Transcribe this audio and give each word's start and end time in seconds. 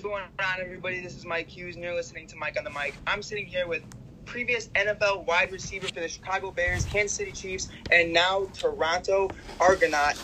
is 0.00 0.04
going 0.04 0.22
on, 0.22 0.60
everybody? 0.64 1.02
This 1.02 1.14
is 1.14 1.26
Mike 1.26 1.50
Hughes, 1.50 1.74
and 1.74 1.84
you're 1.84 1.94
listening 1.94 2.26
to 2.28 2.36
Mike 2.38 2.56
on 2.56 2.64
the 2.64 2.70
Mic. 2.70 2.98
I'm 3.06 3.20
sitting 3.20 3.44
here 3.44 3.68
with 3.68 3.82
previous 4.24 4.68
NFL 4.68 5.26
wide 5.26 5.52
receiver 5.52 5.88
for 5.88 6.00
the 6.00 6.08
Chicago 6.08 6.52
Bears, 6.52 6.86
Kansas 6.86 7.14
City 7.18 7.32
Chiefs, 7.32 7.68
and 7.90 8.10
now 8.10 8.48
Toronto 8.54 9.34
Argonaut, 9.60 10.14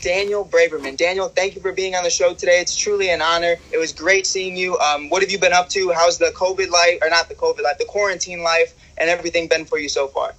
Daniel 0.00 0.44
Braverman. 0.44 0.96
Daniel, 0.96 1.28
thank 1.28 1.54
you 1.54 1.60
for 1.60 1.70
being 1.70 1.94
on 1.94 2.02
the 2.02 2.10
show 2.10 2.34
today. 2.34 2.58
It's 2.58 2.76
truly 2.76 3.10
an 3.10 3.22
honor. 3.22 3.54
It 3.70 3.78
was 3.78 3.92
great 3.92 4.26
seeing 4.26 4.56
you. 4.56 4.76
Um, 4.78 5.08
what 5.08 5.22
have 5.22 5.30
you 5.30 5.38
been 5.38 5.52
up 5.52 5.68
to? 5.68 5.92
How's 5.92 6.18
the 6.18 6.34
COVID 6.36 6.70
life, 6.70 6.98
or 7.00 7.08
not 7.08 7.28
the 7.28 7.36
COVID 7.36 7.62
life, 7.62 7.78
the 7.78 7.84
quarantine 7.84 8.42
life, 8.42 8.74
and 8.98 9.08
everything 9.08 9.46
been 9.46 9.66
for 9.66 9.78
you 9.78 9.88
so 9.88 10.08
far? 10.08 10.34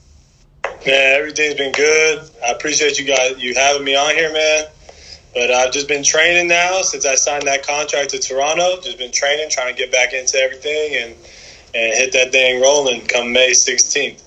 Man, 0.86 1.20
everything's 1.20 1.56
been 1.56 1.72
good. 1.72 2.30
I 2.46 2.52
appreciate 2.52 3.00
you 3.00 3.06
guys 3.06 3.42
you 3.42 3.56
having 3.56 3.86
me 3.86 3.96
on 3.96 4.14
here, 4.14 4.34
man. 4.34 4.66
But 5.34 5.50
I've 5.52 5.72
just 5.72 5.88
been 5.88 6.04
training 6.04 6.48
now 6.48 6.82
since 6.84 7.06
I 7.06 7.16
signed 7.16 7.48
that 7.48 7.66
contract 7.66 8.12
to 8.12 8.20
Toronto. 8.20 8.80
Just 8.82 9.00
been 9.00 9.12
training, 9.12 9.50
trying 9.50 9.74
to 9.74 9.78
get 9.78 9.92
back 9.92 10.14
into 10.14 10.38
everything 10.38 10.96
and 10.96 11.16
and 11.76 11.94
hit 11.96 12.14
that 12.14 12.32
thing 12.32 12.62
rolling 12.62 13.02
come 13.08 13.34
May 13.34 13.50
16th. 13.50 14.22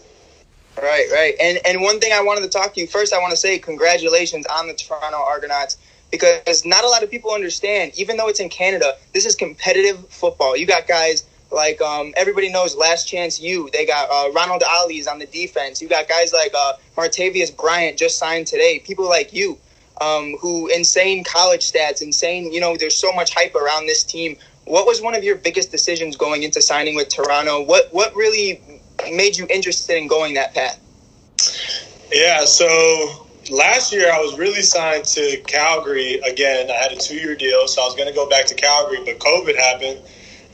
Right, 0.77 1.07
right. 1.13 1.35
And 1.41 1.59
and 1.65 1.81
one 1.81 2.01
thing 2.01 2.13
I 2.13 2.23
wanted 2.23 2.43
to 2.43 2.49
talk 2.49 2.75
to 2.75 2.81
you 2.81 2.87
first, 2.87 3.15
I 3.15 3.19
want 3.19 3.31
to 3.31 3.37
say 3.37 3.59
congratulations 3.59 4.47
on 4.47 4.67
the 4.67 4.75
Toronto 4.75 5.19
Argonauts 5.19 5.79
because 6.11 6.65
not 6.67 6.85
a 6.85 6.89
lot 6.89 7.03
of 7.03 7.11
people 7.11 7.33
understand. 7.33 7.93
Even 7.97 8.17
though 8.17 8.29
it's 8.29 8.41
in 8.41 8.49
Canada, 8.49 8.95
this 9.15 9.27
is 9.27 9.35
competitive 9.35 10.09
football. 10.09 10.57
You 10.57 10.67
got 10.67 10.89
guys 10.89 11.25
like 11.53 11.81
um, 11.81 12.13
everybody 12.17 12.51
knows 12.51 12.75
Last 12.75 13.07
Chance 13.07 13.41
U. 13.41 13.71
They 13.73 13.87
got 13.87 14.11
uh, 14.11 14.33
Ronald 14.33 14.65
Ollie's 14.69 15.07
on 15.07 15.21
the 15.21 15.27
defense. 15.27 15.81
You 15.81 15.89
got 15.89 16.09
guys 16.09 16.33
like 16.33 16.53
uh, 16.53 16.73
Martavis 16.97 17.57
Bryant 17.57 17.97
just 17.97 18.19
signed 18.19 18.49
today. 18.49 18.81
People 18.81 19.09
like 19.09 19.33
you 19.33 19.59
um, 20.01 20.37
who 20.41 20.69
insane 20.69 21.25
college 21.25 21.71
stats, 21.71 22.03
insane. 22.03 22.53
You 22.53 22.61
know, 22.61 22.77
there's 22.77 22.97
so 22.97 23.13
much 23.13 23.35
hype 23.35 23.55
around 23.55 23.87
this 23.87 24.03
team. 24.03 24.37
What 24.65 24.87
was 24.87 25.01
one 25.01 25.15
of 25.15 25.23
your 25.23 25.37
biggest 25.37 25.71
decisions 25.71 26.17
going 26.17 26.43
into 26.43 26.61
signing 26.61 26.97
with 26.97 27.09
Toronto? 27.09 27.63
What 27.63 27.89
what 27.93 28.15
really 28.15 28.61
made 29.13 29.37
you 29.37 29.47
interested 29.49 29.97
in 29.97 30.07
going 30.09 30.35
that 30.35 30.55
path? 30.55 30.81
Yeah, 32.13 32.45
so 32.45 33.27
last 33.51 33.93
year 33.93 34.11
I 34.13 34.21
was 34.21 34.39
really 34.39 34.63
signed 34.63 35.05
to 35.05 35.41
Calgary 35.47 36.19
again. 36.21 36.71
I 36.71 36.75
had 36.75 36.93
a 36.93 36.97
two 36.97 37.17
year 37.17 37.35
deal, 37.35 37.67
so 37.69 37.83
I 37.83 37.85
was 37.85 37.95
going 37.95 38.09
to 38.09 38.15
go 38.15 38.29
back 38.29 38.47
to 38.47 38.55
Calgary, 38.55 38.99
but 39.05 39.19
COVID 39.19 39.57
happened 39.57 40.01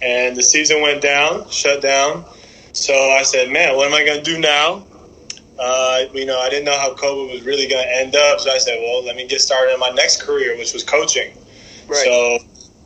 and 0.02 0.36
the 0.36 0.42
season 0.42 0.82
went 0.82 1.00
down, 1.00 1.48
shut 1.48 1.80
down. 1.80 2.24
So 2.72 2.94
I 2.94 3.22
said, 3.22 3.50
man, 3.50 3.76
what 3.76 3.86
am 3.86 3.94
I 3.94 4.04
going 4.04 4.22
to 4.22 4.24
do 4.24 4.38
now? 4.38 4.86
Uh, 5.62 6.06
you 6.12 6.26
know, 6.26 6.40
I 6.40 6.50
didn't 6.50 6.64
know 6.64 6.76
how 6.76 6.92
COVID 6.94 7.32
was 7.32 7.42
really 7.42 7.68
going 7.68 7.84
to 7.84 7.96
end 7.96 8.16
up. 8.16 8.40
So 8.40 8.50
I 8.50 8.58
said, 8.58 8.80
well, 8.82 9.04
let 9.04 9.14
me 9.14 9.28
get 9.28 9.40
started 9.40 9.72
in 9.72 9.78
my 9.78 9.90
next 9.90 10.22
career, 10.22 10.58
which 10.58 10.72
was 10.72 10.82
coaching. 10.82 11.32
Right. 11.86 12.04
So 12.04 12.38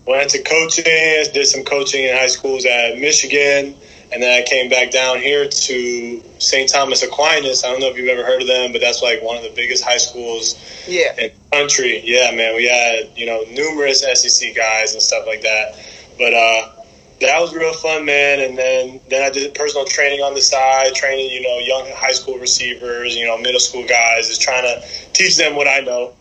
went 0.07 0.23
into 0.23 0.43
coaching, 0.43 0.85
did 0.85 1.47
some 1.47 1.65
coaching 1.65 2.05
in 2.05 2.15
high 2.15 2.27
schools 2.27 2.67
at 2.67 2.99
Michigan. 2.99 3.75
And 4.13 4.23
then 4.23 4.41
I 4.41 4.47
came 4.47 4.69
back 4.69 4.91
down 4.91 5.19
here 5.19 5.49
to 5.49 6.23
St. 6.39 6.69
Thomas 6.69 7.03
Aquinas. 7.03 7.65
I 7.65 7.71
don't 7.71 7.81
know 7.81 7.89
if 7.89 7.97
you've 7.97 8.09
ever 8.09 8.25
heard 8.25 8.43
of 8.43 8.47
them, 8.47 8.73
but 8.73 8.81
that's 8.83 9.03
like 9.03 9.23
one 9.23 9.39
of 9.39 9.43
the 9.43 9.53
biggest 9.57 9.83
high 9.83 9.97
schools 9.97 10.55
yeah. 10.87 11.13
in 11.19 11.33
the 11.51 11.57
country. 11.57 12.03
Yeah, 12.05 12.31
man. 12.31 12.55
We 12.55 12.69
had, 12.69 13.17
you 13.17 13.25
know, 13.25 13.43
numerous 13.51 14.03
SEC 14.03 14.55
guys 14.55 14.93
and 14.93 15.03
stuff 15.03 15.27
like 15.27 15.41
that. 15.41 15.75
But 16.19 16.35
uh, 16.35 16.76
that 17.21 17.41
was 17.41 17.55
real 17.55 17.73
fun, 17.73 18.05
man. 18.05 18.41
And 18.41 18.59
then 18.59 19.01
then 19.09 19.23
I 19.23 19.31
did 19.31 19.55
personal 19.55 19.85
training 19.87 20.21
on 20.21 20.35
the 20.35 20.43
side, 20.43 20.95
training 20.95 21.31
you 21.31 21.43
know 21.43 21.59
young 21.59 21.91
high 21.95 22.13
school 22.13 22.39
receivers, 22.39 23.17
you 23.17 23.27
know 23.27 23.39
middle 23.39 23.61
school 23.61 23.87
guys, 23.87 24.29
just 24.29 24.43
trying 24.43 24.63
to 24.63 24.87
teach 25.13 25.37
them 25.37 25.57
what 25.57 25.69
I 25.69 25.81
know. 25.81 26.15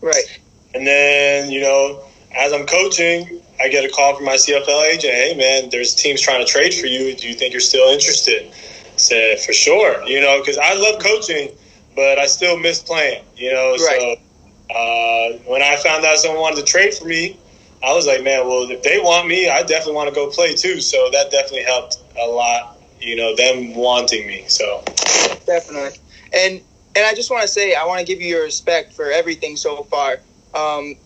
Right. 0.00 0.40
And 0.74 0.86
then 0.86 1.50
you 1.50 1.60
know 1.60 2.04
as 2.34 2.52
I'm 2.52 2.66
coaching, 2.66 3.40
I 3.60 3.68
get 3.68 3.84
a 3.84 3.88
call 3.88 4.16
from 4.16 4.24
my 4.24 4.34
CFL 4.34 4.92
agent. 4.92 5.14
Hey, 5.14 5.34
man, 5.36 5.70
there's 5.70 5.94
teams 5.94 6.20
trying 6.20 6.44
to 6.44 6.50
trade 6.50 6.74
for 6.74 6.86
you. 6.86 7.14
Do 7.16 7.28
you 7.28 7.34
think 7.34 7.52
you're 7.52 7.60
still 7.60 7.88
interested? 7.92 8.50
I 8.52 8.96
said 8.96 9.40
for 9.40 9.52
sure. 9.52 10.06
You 10.06 10.20
know, 10.20 10.40
because 10.40 10.58
I 10.58 10.74
love 10.74 11.00
coaching, 11.00 11.50
but 11.94 12.18
I 12.18 12.26
still 12.26 12.58
miss 12.58 12.82
playing. 12.82 13.24
You 13.36 13.52
know, 13.52 13.70
right. 13.72 13.78
so 13.78 14.74
uh, 14.74 15.38
when 15.50 15.62
I 15.62 15.76
found 15.76 16.04
out 16.04 16.18
someone 16.18 16.40
wanted 16.40 16.66
to 16.66 16.70
trade 16.70 16.94
for 16.94 17.06
me, 17.06 17.38
I 17.82 17.92
was 17.92 18.06
like, 18.06 18.22
man, 18.22 18.46
well, 18.46 18.68
if 18.70 18.82
they 18.82 18.98
want 18.98 19.28
me, 19.28 19.48
I 19.48 19.62
definitely 19.62 19.94
want 19.94 20.08
to 20.08 20.14
go 20.14 20.30
play 20.30 20.54
too. 20.54 20.80
So 20.80 21.10
that 21.12 21.30
definitely 21.30 21.64
helped 21.64 21.98
a 22.18 22.26
lot. 22.26 22.78
You 23.00 23.16
know, 23.16 23.36
them 23.36 23.74
wanting 23.74 24.26
me. 24.26 24.44
So 24.48 24.82
definitely, 25.46 25.98
and 26.32 26.60
and 26.96 27.04
I 27.04 27.14
just 27.14 27.30
want 27.30 27.42
to 27.42 27.48
say, 27.48 27.74
I 27.74 27.84
want 27.84 28.00
to 28.00 28.06
give 28.06 28.20
you 28.20 28.28
your 28.28 28.44
respect 28.44 28.94
for 28.94 29.10
everything 29.10 29.56
so 29.56 29.82
far. 29.84 30.14
Um, 30.54 30.96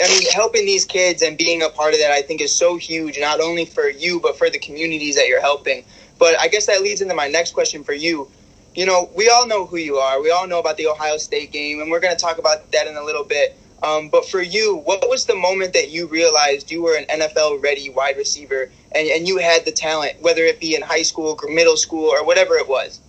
I 0.00 0.06
mean, 0.08 0.30
helping 0.30 0.66
these 0.66 0.84
kids 0.84 1.22
and 1.22 1.36
being 1.36 1.62
a 1.62 1.70
part 1.70 1.94
of 1.94 2.00
that, 2.00 2.12
I 2.12 2.22
think, 2.22 2.40
is 2.40 2.54
so 2.54 2.76
huge, 2.76 3.18
not 3.18 3.40
only 3.40 3.64
for 3.64 3.88
you, 3.88 4.20
but 4.20 4.36
for 4.36 4.50
the 4.50 4.58
communities 4.58 5.16
that 5.16 5.26
you're 5.26 5.40
helping. 5.40 5.84
But 6.18 6.38
I 6.38 6.48
guess 6.48 6.66
that 6.66 6.82
leads 6.82 7.00
into 7.00 7.14
my 7.14 7.28
next 7.28 7.52
question 7.52 7.82
for 7.82 7.94
you. 7.94 8.28
You 8.74 8.86
know, 8.86 9.10
we 9.16 9.28
all 9.28 9.46
know 9.46 9.66
who 9.66 9.76
you 9.76 9.96
are. 9.96 10.22
We 10.22 10.30
all 10.30 10.46
know 10.46 10.60
about 10.60 10.76
the 10.76 10.86
Ohio 10.86 11.16
State 11.16 11.50
game, 11.50 11.80
and 11.80 11.90
we're 11.90 12.00
going 12.00 12.14
to 12.14 12.20
talk 12.20 12.38
about 12.38 12.70
that 12.72 12.86
in 12.86 12.96
a 12.96 13.02
little 13.02 13.24
bit. 13.24 13.58
Um, 13.82 14.08
but 14.08 14.28
for 14.28 14.42
you, 14.42 14.76
what 14.76 15.08
was 15.08 15.26
the 15.26 15.36
moment 15.36 15.72
that 15.74 15.90
you 15.90 16.06
realized 16.06 16.70
you 16.70 16.82
were 16.82 16.96
an 16.96 17.04
NFL 17.06 17.62
ready 17.62 17.90
wide 17.90 18.16
receiver 18.16 18.70
and, 18.92 19.08
and 19.08 19.28
you 19.28 19.38
had 19.38 19.64
the 19.64 19.70
talent, 19.70 20.20
whether 20.20 20.42
it 20.42 20.60
be 20.60 20.74
in 20.74 20.82
high 20.82 21.02
school, 21.02 21.38
or 21.40 21.48
middle 21.48 21.76
school, 21.76 22.06
or 22.06 22.24
whatever 22.24 22.54
it 22.56 22.68
was? 22.68 23.00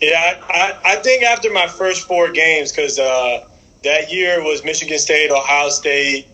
Yeah, 0.00 0.42
I, 0.48 0.78
I 0.84 0.96
think 0.96 1.22
after 1.22 1.50
my 1.50 1.66
first 1.66 2.06
four 2.06 2.30
games, 2.30 2.72
because 2.72 2.98
uh, 2.98 3.48
that 3.84 4.12
year 4.12 4.42
was 4.42 4.64
Michigan 4.64 4.98
State, 4.98 5.30
Ohio 5.30 5.70
State, 5.70 6.28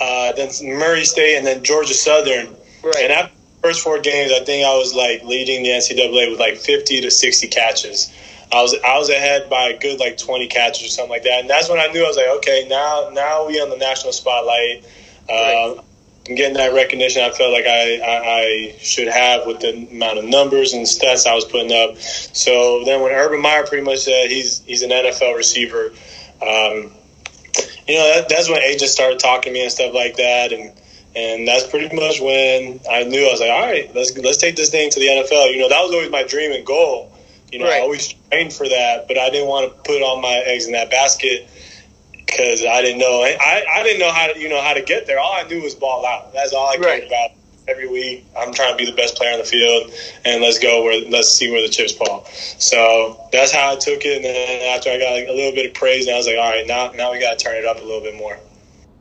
uh, 0.00 0.32
then 0.32 0.50
Murray 0.62 1.04
State, 1.04 1.36
and 1.36 1.46
then 1.46 1.62
Georgia 1.62 1.94
Southern. 1.94 2.48
Right. 2.82 2.96
And 3.02 3.12
after 3.12 3.34
the 3.34 3.68
first 3.68 3.82
four 3.82 4.00
games, 4.00 4.32
I 4.32 4.40
think 4.40 4.66
I 4.66 4.76
was 4.76 4.94
like 4.94 5.22
leading 5.22 5.62
the 5.62 5.70
NCAA 5.70 6.30
with 6.30 6.40
like 6.40 6.56
50 6.56 7.02
to 7.02 7.10
60 7.10 7.46
catches. 7.48 8.12
I 8.52 8.60
was 8.60 8.76
I 8.84 8.98
was 8.98 9.08
ahead 9.08 9.48
by 9.48 9.70
a 9.70 9.78
good 9.78 9.98
like 9.98 10.18
20 10.18 10.46
catches 10.48 10.86
or 10.86 10.90
something 10.90 11.10
like 11.10 11.22
that, 11.22 11.40
and 11.40 11.48
that's 11.48 11.70
when 11.70 11.78
I 11.78 11.86
knew 11.86 12.04
I 12.04 12.08
was 12.08 12.16
like, 12.16 12.28
okay, 12.38 12.66
now 12.68 13.08
now 13.12 13.46
we 13.46 13.60
on 13.60 13.70
the 13.70 13.78
national 13.78 14.12
spotlight. 14.12 14.84
Uh, 15.28 15.76
I'm 16.28 16.34
getting 16.36 16.54
that 16.54 16.74
recognition 16.74 17.22
I 17.22 17.30
felt 17.30 17.52
like 17.52 17.66
I, 17.66 17.98
I, 17.98 18.40
I, 18.40 18.76
should 18.78 19.08
have 19.08 19.44
with 19.44 19.60
the 19.60 19.88
amount 19.90 20.18
of 20.18 20.24
numbers 20.24 20.72
and 20.72 20.86
stats 20.86 21.26
I 21.26 21.34
was 21.34 21.44
putting 21.44 21.72
up. 21.72 21.98
So 21.98 22.84
then 22.84 23.02
when 23.02 23.10
Urban 23.12 23.40
Meyer 23.40 23.66
pretty 23.66 23.82
much 23.82 24.00
said 24.00 24.30
he's 24.30 24.60
he's 24.60 24.82
an 24.82 24.90
NFL 24.90 25.36
receiver, 25.36 25.92
um, 26.42 26.92
you 27.88 27.96
know 27.96 28.14
that, 28.14 28.26
that's 28.28 28.50
when 28.50 28.60
agents 28.62 28.92
started 28.92 29.18
talking 29.18 29.52
to 29.52 29.58
me 29.58 29.62
and 29.62 29.72
stuff 29.72 29.94
like 29.94 30.16
that, 30.16 30.52
and 30.52 30.72
and 31.16 31.48
that's 31.48 31.66
pretty 31.66 31.94
much 31.94 32.20
when 32.20 32.80
I 32.90 33.04
knew 33.04 33.26
I 33.26 33.30
was 33.30 33.40
like, 33.40 33.50
all 33.50 33.60
right, 33.60 33.94
let's 33.94 34.16
let's 34.18 34.38
take 34.38 34.56
this 34.56 34.70
thing 34.70 34.90
to 34.90 35.00
the 35.00 35.06
NFL. 35.06 35.52
You 35.52 35.60
know 35.60 35.70
that 35.70 35.80
was 35.80 35.92
always 35.92 36.10
my 36.10 36.24
dream 36.24 36.52
and 36.52 36.66
goal 36.66 37.11
you 37.52 37.58
know, 37.58 37.66
right. 37.66 37.74
I 37.76 37.80
always 37.80 38.14
trained 38.30 38.52
for 38.52 38.68
that, 38.68 39.06
but 39.06 39.18
I 39.18 39.30
didn't 39.30 39.48
want 39.48 39.70
to 39.70 39.82
put 39.82 40.02
all 40.02 40.20
my 40.20 40.42
eggs 40.46 40.66
in 40.66 40.72
that 40.72 40.90
basket 40.90 41.48
because 42.12 42.64
I 42.64 42.80
didn't 42.80 42.98
know. 42.98 43.22
I, 43.22 43.64
I 43.76 43.82
didn't 43.82 44.00
know 44.00 44.10
how 44.10 44.32
to, 44.32 44.38
you 44.38 44.48
know, 44.48 44.60
how 44.60 44.72
to 44.72 44.82
get 44.82 45.06
there. 45.06 45.20
All 45.20 45.34
I 45.34 45.42
knew 45.44 45.62
was 45.62 45.74
ball 45.74 46.06
out. 46.06 46.32
That's 46.32 46.54
all 46.54 46.68
I 46.68 46.76
cared 46.76 46.86
right. 46.86 47.06
about. 47.06 47.30
Every 47.68 47.88
week, 47.88 48.26
I'm 48.36 48.52
trying 48.52 48.72
to 48.72 48.76
be 48.76 48.90
the 48.90 48.96
best 48.96 49.14
player 49.14 49.32
on 49.32 49.38
the 49.38 49.44
field, 49.44 49.92
and 50.24 50.42
let's 50.42 50.58
go 50.58 50.82
where 50.82 51.08
let's 51.10 51.28
see 51.28 51.48
where 51.52 51.62
the 51.62 51.72
chips 51.72 51.92
fall. 51.92 52.24
So 52.58 53.28
that's 53.30 53.52
how 53.52 53.70
I 53.70 53.76
took 53.76 54.04
it. 54.04 54.16
And 54.16 54.24
then 54.24 54.76
after 54.76 54.90
I 54.90 54.98
got 54.98 55.12
like, 55.12 55.28
a 55.28 55.32
little 55.32 55.52
bit 55.52 55.66
of 55.66 55.74
praise, 55.74 56.08
and 56.08 56.14
I 56.14 56.18
was 56.18 56.26
like, 56.26 56.38
all 56.38 56.50
right, 56.50 56.66
now 56.66 56.90
now 56.90 57.12
we 57.12 57.20
got 57.20 57.38
to 57.38 57.44
turn 57.44 57.54
it 57.54 57.64
up 57.64 57.76
a 57.76 57.84
little 57.84 58.00
bit 58.00 58.16
more. 58.16 58.36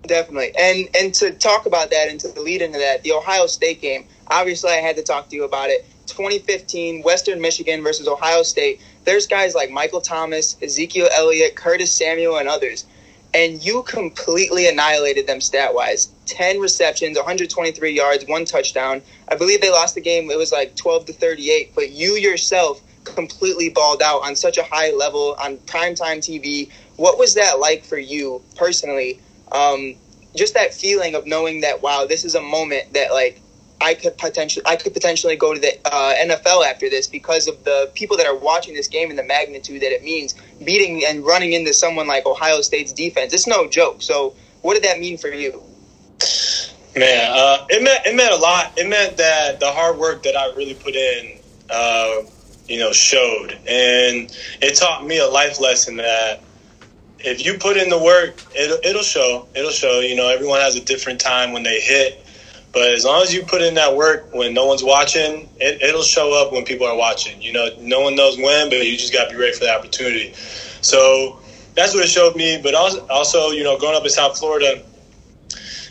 Definitely, 0.03 0.51
and 0.55 0.87
and 0.95 1.11
to 1.15 1.31
talk 1.31 1.65
about 1.65 1.89
that 1.89 2.09
and 2.09 2.19
to 2.19 2.39
lead 2.39 2.61
into 2.61 2.77
that, 2.77 3.01
the 3.01 3.13
Ohio 3.13 3.47
State 3.47 3.81
game. 3.81 4.05
Obviously, 4.27 4.69
I 4.69 4.75
had 4.75 4.95
to 4.97 5.03
talk 5.03 5.29
to 5.29 5.35
you 5.35 5.43
about 5.43 5.71
it 5.71 5.83
2015 6.11 7.01
Western 7.03 7.41
Michigan 7.41 7.81
versus 7.81 8.07
Ohio 8.07 8.43
State, 8.43 8.81
there's 9.05 9.27
guys 9.27 9.55
like 9.55 9.71
Michael 9.71 10.01
Thomas, 10.01 10.57
Ezekiel 10.61 11.09
Elliott, 11.17 11.55
Curtis 11.55 11.93
Samuel, 11.93 12.37
and 12.37 12.47
others. 12.47 12.85
And 13.33 13.63
you 13.65 13.83
completely 13.83 14.67
annihilated 14.67 15.25
them 15.25 15.39
stat 15.39 15.73
wise. 15.73 16.11
10 16.25 16.59
receptions, 16.59 17.17
123 17.17 17.91
yards, 17.91 18.25
one 18.27 18.43
touchdown. 18.43 19.01
I 19.29 19.35
believe 19.35 19.61
they 19.61 19.71
lost 19.71 19.95
the 19.95 20.01
game. 20.01 20.29
It 20.29 20.37
was 20.37 20.51
like 20.51 20.75
12 20.75 21.05
to 21.05 21.13
38. 21.13 21.73
But 21.73 21.91
you 21.91 22.15
yourself 22.15 22.81
completely 23.05 23.69
balled 23.69 24.01
out 24.01 24.19
on 24.23 24.35
such 24.35 24.57
a 24.57 24.63
high 24.63 24.91
level 24.91 25.35
on 25.41 25.57
primetime 25.59 26.17
TV. 26.17 26.69
What 26.97 27.17
was 27.17 27.33
that 27.35 27.59
like 27.59 27.85
for 27.85 27.97
you 27.97 28.41
personally? 28.57 29.19
Um, 29.51 29.95
just 30.35 30.53
that 30.53 30.73
feeling 30.73 31.15
of 31.15 31.25
knowing 31.25 31.61
that, 31.61 31.81
wow, 31.81 32.05
this 32.05 32.25
is 32.25 32.35
a 32.35 32.41
moment 32.41 32.93
that, 32.93 33.11
like, 33.11 33.41
I 33.81 33.95
could 33.95 34.17
potentially 34.17 34.65
I 34.65 34.75
could 34.75 34.93
potentially 34.93 35.35
go 35.35 35.53
to 35.53 35.59
the 35.59 35.73
uh, 35.85 36.13
NFL 36.15 36.65
after 36.65 36.89
this 36.89 37.07
because 37.07 37.47
of 37.47 37.63
the 37.63 37.89
people 37.95 38.17
that 38.17 38.27
are 38.27 38.37
watching 38.37 38.73
this 38.73 38.87
game 38.87 39.09
and 39.09 39.17
the 39.17 39.23
magnitude 39.23 39.81
that 39.81 39.91
it 39.91 40.03
means 40.03 40.35
beating 40.63 41.03
and 41.05 41.25
running 41.25 41.53
into 41.53 41.73
someone 41.73 42.07
like 42.07 42.25
Ohio 42.25 42.61
State's 42.61 42.93
defense. 42.93 43.33
It's 43.33 43.47
no 43.47 43.67
joke. 43.67 44.01
So, 44.01 44.35
what 44.61 44.75
did 44.75 44.83
that 44.83 44.99
mean 44.99 45.17
for 45.17 45.29
you? 45.29 45.63
Man, 46.95 47.31
uh, 47.31 47.65
it 47.69 47.81
meant 47.81 48.05
it 48.05 48.15
meant 48.15 48.33
a 48.33 48.37
lot. 48.37 48.77
It 48.77 48.87
meant 48.87 49.17
that 49.17 49.59
the 49.59 49.71
hard 49.71 49.97
work 49.97 50.23
that 50.23 50.35
I 50.35 50.53
really 50.55 50.75
put 50.75 50.95
in, 50.95 51.39
uh, 51.69 52.21
you 52.67 52.79
know, 52.79 52.91
showed, 52.91 53.53
and 53.67 54.31
it 54.61 54.75
taught 54.75 55.05
me 55.05 55.17
a 55.17 55.27
life 55.27 55.59
lesson 55.59 55.97
that 55.97 56.41
if 57.19 57.45
you 57.45 57.57
put 57.57 57.77
in 57.77 57.89
the 57.89 57.97
work, 57.97 58.43
it'll 58.55 58.77
it'll 58.83 59.03
show. 59.03 59.47
It'll 59.55 59.71
show. 59.71 59.99
You 60.01 60.15
know, 60.15 60.27
everyone 60.27 60.59
has 60.59 60.75
a 60.75 60.83
different 60.83 61.19
time 61.19 61.53
when 61.53 61.63
they 61.63 61.79
hit 61.79 62.25
But 62.73 62.93
as 62.93 63.03
long 63.03 63.21
as 63.21 63.33
you 63.33 63.43
put 63.43 63.61
in 63.61 63.75
that 63.75 63.95
work 63.95 64.33
when 64.33 64.53
no 64.53 64.65
one's 64.65 64.83
watching, 64.83 65.49
it, 65.59 65.81
it'll 65.81 66.03
show 66.03 66.33
up 66.33 66.53
when 66.53 66.63
people 66.63 66.87
are 66.87 66.95
watching. 66.95 67.41
You 67.41 67.53
know, 67.53 67.69
no 67.79 67.99
one 68.01 68.15
knows 68.15 68.37
when, 68.37 68.69
but 68.69 68.85
you 68.85 68.97
just 68.97 69.11
got 69.11 69.25
to 69.25 69.31
be 69.31 69.35
ready 69.35 69.53
for 69.53 69.65
the 69.65 69.75
opportunity. 69.75 70.33
So 70.81 71.39
that's 71.75 71.93
what 71.93 72.05
it 72.05 72.09
showed 72.09 72.35
me. 72.35 72.59
But 72.61 72.73
also, 72.73 73.05
also, 73.07 73.49
you 73.49 73.63
know, 73.63 73.77
growing 73.77 73.95
up 73.95 74.03
in 74.03 74.09
South 74.09 74.37
Florida, 74.37 74.83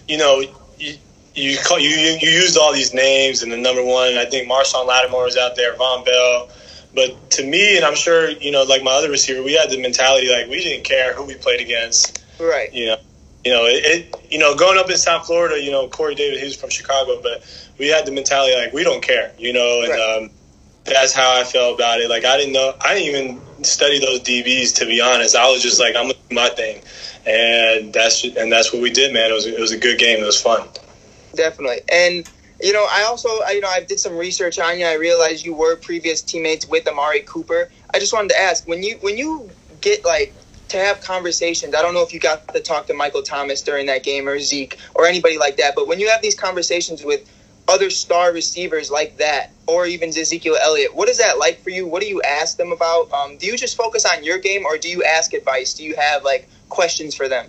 you 0.09 0.17
know, 0.17 0.43
you, 0.79 0.95
you, 1.35 1.59
call, 1.59 1.79
you, 1.79 1.91
you 1.91 2.31
used 2.31 2.57
all 2.57 2.73
these 2.73 2.95
names, 2.95 3.43
and 3.43 3.53
the 3.53 3.59
number 3.59 3.85
one, 3.85 4.17
I 4.17 4.25
think 4.25 4.51
Marshon 4.51 4.87
Lattimore 4.87 5.25
was 5.25 5.37
out 5.37 5.57
there, 5.57 5.75
Vonn 5.75 6.05
Bell. 6.07 6.49
But 6.95 7.31
to 7.33 7.45
me, 7.45 7.77
and 7.77 7.85
I'm 7.85 7.95
sure, 7.95 8.31
you 8.31 8.51
know, 8.51 8.65
like 8.65 8.83
my 8.83 8.93
other 8.93 9.11
receiver, 9.11 9.43
we 9.43 9.53
had 9.53 9.71
the 9.71 9.81
mentality 9.81 10.29
like 10.33 10.49
we 10.49 10.63
didn't 10.63 10.85
care 10.85 11.15
who 11.15 11.25
we 11.25 11.35
played 11.35 11.61
against. 11.61 12.25
Right. 12.41 12.73
You 12.73 12.87
know, 12.87 12.97
you 13.45 13.53
know, 13.53 13.65
it, 13.65 13.85
it, 13.85 14.27
you 14.31 14.39
know, 14.39 14.55
growing 14.55 14.79
up 14.79 14.91
in 14.91 14.97
South 14.97 15.27
Florida, 15.27 15.63
you 15.63 15.71
know, 15.71 15.89
Corey 15.89 16.15
Davis, 16.15 16.41
he 16.41 16.45
was 16.47 16.57
from 16.57 16.71
Chicago, 16.71 17.21
but 17.23 17.43
we 17.79 17.89
had 17.89 18.07
the 18.07 18.13
mentality 18.13 18.55
like 18.55 18.73
we 18.73 18.85
don't 18.85 19.03
care, 19.03 19.33
you 19.39 19.53
know, 19.53 19.83
and 19.83 19.91
right. 19.91 20.23
um, 20.23 20.31
that's 20.85 21.13
how 21.13 21.39
I 21.39 21.45
felt 21.45 21.77
about 21.77 22.01
it. 22.01 22.11
Like 22.11 22.25
I 22.25 22.37
didn't 22.37 22.53
know, 22.53 22.75
I 22.81 22.95
didn't 22.95 23.15
even 23.15 23.65
study 23.65 23.99
those 23.99 24.21
DBs 24.21 24.77
to 24.77 24.87
be 24.87 25.01
honest. 25.01 25.37
I 25.37 25.51
was 25.51 25.63
just 25.63 25.81
like, 25.81 25.97
I'm 25.97 26.05
gonna 26.05 26.15
do 26.29 26.35
my 26.35 26.49
thing, 26.51 26.83
and 27.27 27.93
that's 27.93 28.25
and 28.25 28.53
that's 28.53 28.73
what 28.73 28.83
we 28.83 28.91
did, 28.91 29.13
man. 29.13 29.31
It 29.31 29.35
was 29.35 29.47
it 29.47 29.59
was 29.59 29.73
a 29.73 29.79
good 29.79 29.99
game. 29.99 30.23
It 30.23 30.27
was 30.27 30.41
fun. 30.41 30.69
Definitely, 31.35 31.81
and 31.91 32.29
you 32.63 32.75
know, 32.75 32.87
I 32.91 33.05
also, 33.05 33.29
you 33.49 33.61
know, 33.61 33.69
I 33.69 33.81
did 33.81 33.99
some 33.99 34.17
research 34.17 34.59
on 34.59 34.79
you. 34.79 34.85
I 34.85 34.95
realized 34.95 35.47
you 35.47 35.55
were 35.55 35.77
previous 35.77 36.21
teammates 36.21 36.69
with 36.69 36.87
Amari 36.87 37.21
Cooper. 37.21 37.71
I 37.95 37.99
just 37.99 38.13
wanted 38.13 38.31
to 38.31 38.41
ask 38.41 38.67
when 38.69 38.83
you 38.83 38.99
when 39.01 39.17
you 39.17 39.51
get 39.81 40.05
like 40.05 40.35
to 40.71 40.79
have 40.79 41.01
conversations. 41.01 41.75
I 41.75 41.83
don't 41.83 41.95
know 41.95 42.03
if 42.03 42.15
you 42.15 42.21
got 42.21 42.53
to 42.55 42.61
talk 42.61 42.87
to 42.87 42.95
Michael 42.95 43.23
Thomas 43.23 43.63
during 43.63 43.87
that 43.87 44.03
game 44.03 44.29
or 44.29 44.39
Zeke 44.39 44.79
or 44.95 45.07
anybody 45.07 45.39
like 45.39 45.57
that, 45.59 45.75
but 45.75 45.87
when 45.87 46.01
you 46.01 46.09
have 46.09 46.23
these 46.23 46.35
conversations 46.35 47.05
with 47.05 47.29
other 47.69 47.91
star 47.91 48.33
receivers 48.33 48.91
like 48.91 49.17
that, 49.19 49.51
or 49.67 49.87
even 49.87 50.09
Ezekiel 50.09 50.57
Elliott, 50.61 50.95
what 50.95 51.09
is 51.09 51.19
that 51.19 51.39
like 51.39 51.63
for 51.63 51.71
you? 51.71 51.87
What 51.87 52.03
do 52.03 52.09
you 52.09 52.21
ask 52.23 52.57
them 52.57 52.73
about? 52.73 53.13
Um, 53.13 53.37
do 53.37 53.47
you 53.47 53.57
just 53.57 53.77
focus 53.77 54.05
on 54.05 54.25
your 54.25 54.39
game, 54.39 54.65
or 54.65 54.77
do 54.77 54.89
you 54.89 55.05
ask 55.05 55.33
advice? 55.33 55.75
Do 55.75 55.85
you 55.85 55.95
have 55.97 56.25
like 56.25 56.49
questions 56.69 57.15
for 57.15 57.29
them? 57.29 57.47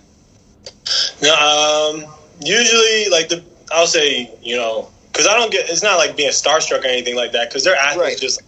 No, 1.20 1.34
um, 1.34 2.04
usually 2.40 3.08
like 3.10 3.28
the 3.28 3.44
I'll 3.72 3.86
say 3.86 4.32
you 4.42 4.56
know 4.56 4.90
because 5.10 5.26
I 5.26 5.34
don't 5.34 5.50
get 5.50 5.68
it's 5.68 5.82
not 5.82 5.96
like 5.96 6.16
being 6.16 6.30
starstruck 6.30 6.84
or 6.84 6.86
anything 6.86 7.16
like 7.16 7.32
that 7.32 7.48
because 7.48 7.64
they're 7.64 7.76
athletes 7.76 7.98
right. 7.98 8.18
just. 8.20 8.42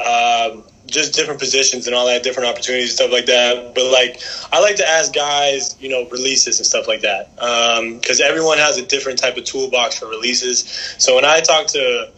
Um, 0.00 0.64
just 0.92 1.14
different 1.14 1.40
positions 1.40 1.86
and 1.86 1.96
all 1.96 2.06
that, 2.06 2.22
different 2.22 2.48
opportunities 2.48 2.94
stuff 2.94 3.10
like 3.10 3.26
that. 3.26 3.74
But 3.74 3.90
like, 3.90 4.20
I 4.52 4.60
like 4.60 4.76
to 4.76 4.88
ask 4.88 5.12
guys, 5.12 5.76
you 5.80 5.88
know, 5.88 6.08
releases 6.10 6.58
and 6.58 6.66
stuff 6.66 6.86
like 6.86 7.00
that, 7.00 7.34
because 7.34 8.20
um, 8.20 8.26
everyone 8.26 8.58
has 8.58 8.78
a 8.78 8.86
different 8.86 9.18
type 9.18 9.36
of 9.36 9.44
toolbox 9.44 9.98
for 9.98 10.06
releases. 10.06 10.64
So 10.98 11.16
when 11.16 11.24
I 11.24 11.40
talk 11.40 11.66
to 11.68 12.12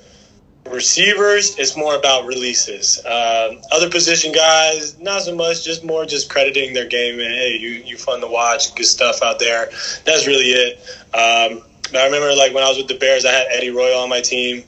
receivers, 0.71 1.59
it's 1.59 1.77
more 1.77 1.95
about 1.95 2.27
releases. 2.27 2.99
Um, 2.99 3.61
other 3.71 3.91
position 3.91 4.33
guys, 4.33 4.99
not 4.99 5.23
so 5.23 5.35
much, 5.35 5.65
just 5.65 5.85
more 5.85 6.05
just 6.05 6.29
crediting 6.29 6.75
their 6.75 6.87
game 6.87 7.21
and 7.21 7.29
hey, 7.29 7.57
you 7.61 7.71
you 7.71 7.97
fun 7.97 8.21
to 8.21 8.27
watch, 8.27 8.75
good 8.75 8.87
stuff 8.87 9.23
out 9.23 9.39
there. 9.39 9.67
That's 10.05 10.27
really 10.27 10.51
it. 10.51 10.79
Um, 11.15 11.63
I 11.95 12.07
remember 12.07 12.35
like 12.35 12.55
when 12.55 12.65
I 12.65 12.69
was 12.69 12.79
with 12.79 12.89
the 12.89 12.99
Bears, 12.99 13.25
I 13.25 13.33
had 13.33 13.47
Eddie 13.51 13.71
Royal 13.71 14.01
on 14.01 14.09
my 14.09 14.21
team. 14.21 14.65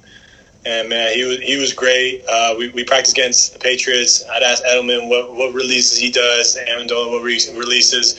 And 0.66 0.88
man, 0.88 1.14
he 1.14 1.22
was 1.22 1.38
he 1.38 1.56
was 1.58 1.72
great. 1.72 2.24
Uh, 2.28 2.56
we, 2.58 2.68
we 2.70 2.82
practiced 2.82 3.16
against 3.16 3.52
the 3.52 3.60
Patriots. 3.60 4.24
I'd 4.28 4.42
ask 4.42 4.64
Edelman 4.64 5.08
what, 5.08 5.32
what 5.32 5.54
releases 5.54 5.96
he 5.96 6.10
does, 6.10 6.56
Amendola 6.56 7.12
what 7.12 7.22
re- 7.22 7.40
releases. 7.54 8.14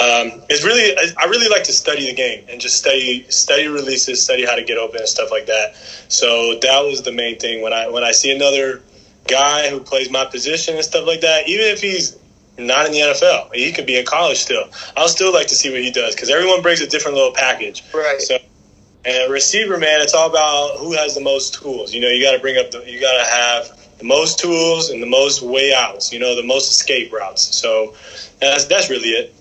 Um, 0.00 0.42
it's 0.50 0.64
really 0.64 0.96
I 1.16 1.26
really 1.26 1.48
like 1.48 1.62
to 1.64 1.72
study 1.72 2.06
the 2.06 2.14
game 2.14 2.46
and 2.48 2.60
just 2.60 2.76
study 2.76 3.30
study 3.30 3.68
releases, 3.68 4.20
study 4.20 4.44
how 4.44 4.56
to 4.56 4.64
get 4.64 4.76
open 4.76 5.00
and 5.00 5.08
stuff 5.08 5.30
like 5.30 5.46
that. 5.46 5.76
So 6.08 6.58
that 6.62 6.80
was 6.80 7.02
the 7.02 7.12
main 7.12 7.38
thing 7.38 7.62
when 7.62 7.72
I 7.72 7.88
when 7.88 8.02
I 8.02 8.10
see 8.10 8.34
another 8.34 8.82
guy 9.28 9.70
who 9.70 9.78
plays 9.78 10.10
my 10.10 10.24
position 10.24 10.74
and 10.74 10.84
stuff 10.84 11.06
like 11.06 11.20
that, 11.20 11.48
even 11.48 11.66
if 11.66 11.80
he's 11.80 12.18
not 12.58 12.86
in 12.86 12.92
the 12.92 12.98
NFL, 12.98 13.54
he 13.54 13.70
could 13.70 13.86
be 13.86 13.98
in 13.98 14.04
college 14.04 14.38
still. 14.38 14.68
I'll 14.96 15.08
still 15.08 15.32
like 15.32 15.46
to 15.48 15.54
see 15.54 15.70
what 15.70 15.80
he 15.80 15.92
does 15.92 16.16
because 16.16 16.28
everyone 16.28 16.60
brings 16.60 16.80
a 16.80 16.88
different 16.88 17.16
little 17.16 17.32
package. 17.32 17.84
Right. 17.94 18.20
So 18.20 18.38
and 19.04 19.32
receiver, 19.32 19.78
man, 19.78 20.00
it's 20.00 20.14
all 20.14 20.30
about 20.30 20.78
who 20.78 20.92
has 20.92 21.14
the 21.14 21.20
most 21.20 21.54
tools. 21.54 21.92
You 21.92 22.00
know, 22.00 22.08
you 22.08 22.22
got 22.22 22.32
to 22.32 22.38
bring 22.38 22.58
up 22.58 22.70
the, 22.70 22.78
you 22.90 23.00
got 23.00 23.16
to 23.22 23.30
have 23.30 23.98
the 23.98 24.04
most 24.04 24.38
tools 24.38 24.90
and 24.90 25.02
the 25.02 25.06
most 25.06 25.42
way 25.42 25.74
outs. 25.74 26.12
You 26.12 26.18
know, 26.18 26.34
the 26.34 26.46
most 26.46 26.70
escape 26.70 27.12
routes. 27.12 27.42
So 27.42 27.94
that's 28.40 28.64
that's 28.66 28.90
really 28.90 29.10
it. 29.10 29.34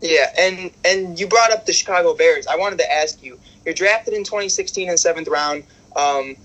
Yeah, 0.00 0.32
and 0.38 0.70
and 0.84 1.18
you 1.18 1.26
brought 1.26 1.52
up 1.52 1.66
the 1.66 1.72
Chicago 1.72 2.14
Bears. 2.14 2.46
I 2.46 2.56
wanted 2.56 2.78
to 2.78 2.92
ask 2.92 3.22
you. 3.22 3.38
You're 3.64 3.74
drafted 3.74 4.12
in 4.12 4.24
2016 4.24 4.90
in 4.90 4.96
seventh 4.98 5.28
round. 5.28 5.64
Um, 5.96 6.36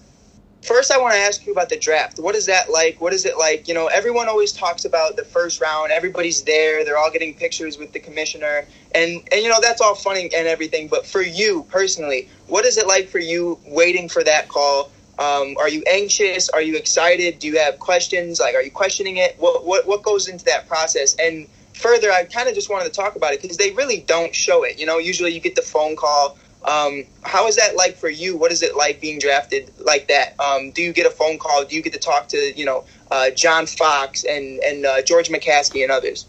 First, 0.62 0.92
I 0.92 0.98
want 1.00 1.14
to 1.14 1.20
ask 1.20 1.46
you 1.46 1.54
about 1.54 1.70
the 1.70 1.78
draft. 1.78 2.20
What 2.20 2.36
is 2.36 2.46
that 2.48 2.70
like? 2.70 3.00
What 3.00 3.14
is 3.14 3.26
it 3.26 3.38
like? 3.38 3.68
You 3.68 3.74
know, 3.74 3.88
everyone 3.88 4.28
always 4.28 4.52
talks 4.52 4.84
about 4.84 5.16
the 5.16 5.24
first 5.24 5.62
round. 5.62 5.92
Everybody's 5.92 6.44
there. 6.44 6.84
They're 6.84 6.98
all 6.98 7.12
getting 7.12 7.34
pictures 7.34 7.78
with 7.78 7.94
the 7.94 8.00
commissioner, 8.00 8.66
and 8.94 9.22
and 9.32 9.42
you 9.42 9.48
know 9.48 9.60
that's 9.62 9.80
all 9.80 9.96
funny 9.96 10.24
and 10.36 10.48
everything. 10.48 10.90
But 10.90 11.06
for 11.06 11.22
you 11.22 11.66
personally, 11.70 12.28
what 12.48 12.66
is 12.66 12.78
it 12.78 12.88
like 12.88 13.08
for 13.08 13.20
you 13.20 13.58
waiting 13.68 14.10
for 14.10 14.24
that 14.24 14.50
call? 14.50 14.92
Um, 15.18 15.56
are 15.60 15.70
you 15.70 15.82
anxious? 15.90 16.50
Are 16.50 16.62
you 16.62 16.76
excited? 16.76 17.40
Do 17.40 17.48
you 17.48 17.58
have 17.58 17.80
questions? 17.80 18.40
Like, 18.40 18.56
are 18.56 18.62
you 18.62 18.72
questioning 18.72 19.18
it? 19.18 19.36
What 19.40 19.66
what 19.66 19.88
what 19.88 20.04
goes 20.04 20.28
into 20.28 20.44
that 20.46 20.68
process? 20.68 21.16
And 21.16 21.48
further, 21.74 22.12
I 22.12 22.26
kind 22.26 22.50
of 22.50 22.54
just 22.54 22.70
wanted 22.70 22.86
to 22.86 22.92
talk 22.92 23.16
about 23.16 23.34
it 23.34 23.42
because 23.42 23.58
they 23.58 23.72
really 23.72 24.02
don't 24.02 24.36
show 24.36 24.64
it. 24.64 24.78
You 24.78 24.86
know, 24.86 24.98
usually 24.98 25.32
you 25.32 25.40
get 25.40 25.56
the 25.56 25.62
phone 25.62 25.96
call 25.96 26.38
um, 26.66 27.06
how 27.24 27.48
is 27.48 27.56
that 27.56 27.76
like 27.76 27.96
for 27.96 28.10
you? 28.10 28.38
What 28.38 28.52
is 28.52 28.62
it 28.62 28.76
like 28.76 29.00
being 29.00 29.20
drafted 29.20 29.72
like 29.80 30.08
that? 30.10 30.40
Um, 30.40 30.72
do 30.72 30.82
you 30.82 30.92
get 30.92 31.06
a 31.06 31.10
phone 31.10 31.38
call? 31.38 31.64
Do 31.64 31.76
you 31.76 31.82
get 31.82 31.94
to 31.94 32.00
talk 32.00 32.28
to 32.30 32.38
you 32.58 32.66
know 32.66 32.84
uh, 33.12 33.30
John 33.32 33.66
Fox 33.66 34.26
and 34.26 34.60
and 34.60 34.86
uh, 34.86 35.02
George 35.02 35.30
McCaskey 35.30 35.84
and 35.84 35.92
others? 35.92 36.26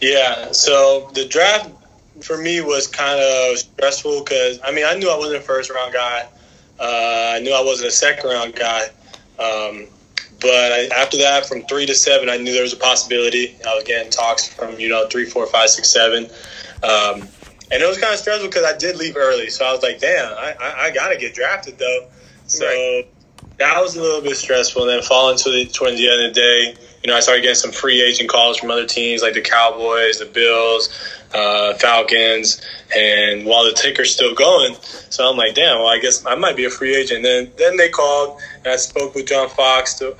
Yeah. 0.00 0.52
So 0.52 1.10
the 1.14 1.26
draft 1.26 1.70
for 2.22 2.38
me 2.38 2.60
was 2.60 2.86
kind 2.86 3.20
of 3.20 3.58
stressful 3.58 4.24
because 4.24 4.58
I 4.64 4.72
mean 4.72 4.86
I 4.86 4.94
knew 4.94 5.10
I 5.10 5.18
wasn't 5.18 5.38
a 5.38 5.42
first 5.42 5.70
round 5.70 5.92
guy. 5.92 6.26
Uh, 6.80 7.34
I 7.36 7.40
knew 7.40 7.52
I 7.52 7.62
wasn't 7.62 7.88
a 7.88 7.92
second 7.92 8.30
round 8.30 8.56
guy. 8.56 8.84
Um, 9.38 9.86
but 10.40 10.72
I, 10.72 10.88
after 10.96 11.18
that, 11.18 11.46
from 11.46 11.62
three 11.66 11.86
to 11.86 11.94
seven, 11.94 12.28
I 12.28 12.36
knew 12.36 12.52
there 12.52 12.62
was 12.62 12.72
a 12.72 12.76
possibility. 12.76 13.56
I 13.66 13.74
was 13.74 13.84
getting 13.84 14.10
talks 14.10 14.48
from 14.48 14.78
you 14.80 14.88
know 14.88 15.06
three, 15.08 15.26
four, 15.26 15.46
five, 15.46 15.68
six, 15.68 15.88
seven. 15.88 16.24
Um, 16.82 17.28
and 17.72 17.82
it 17.82 17.88
was 17.88 17.98
kind 17.98 18.12
of 18.12 18.20
stressful 18.20 18.48
because 18.48 18.64
I 18.64 18.76
did 18.76 18.96
leave 18.96 19.16
early, 19.16 19.48
so 19.48 19.64
I 19.64 19.72
was 19.72 19.82
like, 19.82 19.98
"Damn, 19.98 20.32
I, 20.32 20.54
I, 20.60 20.74
I 20.84 20.90
gotta 20.90 21.16
get 21.16 21.34
drafted 21.34 21.78
though." 21.78 22.06
So 22.46 22.66
right. 22.66 23.08
that 23.58 23.80
was 23.80 23.96
a 23.96 24.02
little 24.02 24.20
bit 24.20 24.36
stressful. 24.36 24.82
And 24.82 24.90
then 24.90 25.02
falling 25.02 25.38
to 25.38 25.50
the 25.50 25.64
towards 25.66 25.96
the 25.96 26.10
end 26.10 26.26
of 26.26 26.34
the 26.34 26.40
day, 26.40 26.74
you 27.02 27.10
know, 27.10 27.16
I 27.16 27.20
started 27.20 27.40
getting 27.40 27.54
some 27.54 27.72
free 27.72 28.02
agent 28.02 28.28
calls 28.28 28.58
from 28.58 28.70
other 28.70 28.86
teams 28.86 29.22
like 29.22 29.32
the 29.32 29.40
Cowboys, 29.40 30.18
the 30.18 30.26
Bills, 30.26 30.90
uh, 31.32 31.72
Falcons, 31.74 32.60
and 32.94 33.46
while 33.46 33.64
the 33.64 33.72
ticker's 33.72 34.12
still 34.12 34.34
going, 34.34 34.76
so 34.82 35.30
I'm 35.30 35.38
like, 35.38 35.54
"Damn, 35.54 35.78
well, 35.78 35.88
I 35.88 35.98
guess 35.98 36.26
I 36.26 36.34
might 36.34 36.56
be 36.56 36.66
a 36.66 36.70
free 36.70 36.94
agent." 36.94 37.24
And 37.24 37.24
then 37.24 37.52
then 37.56 37.78
they 37.78 37.88
called, 37.88 38.38
and 38.58 38.66
I 38.66 38.76
spoke 38.76 39.14
with 39.14 39.28
John 39.28 39.48
Fox 39.48 39.94
to 39.94 40.14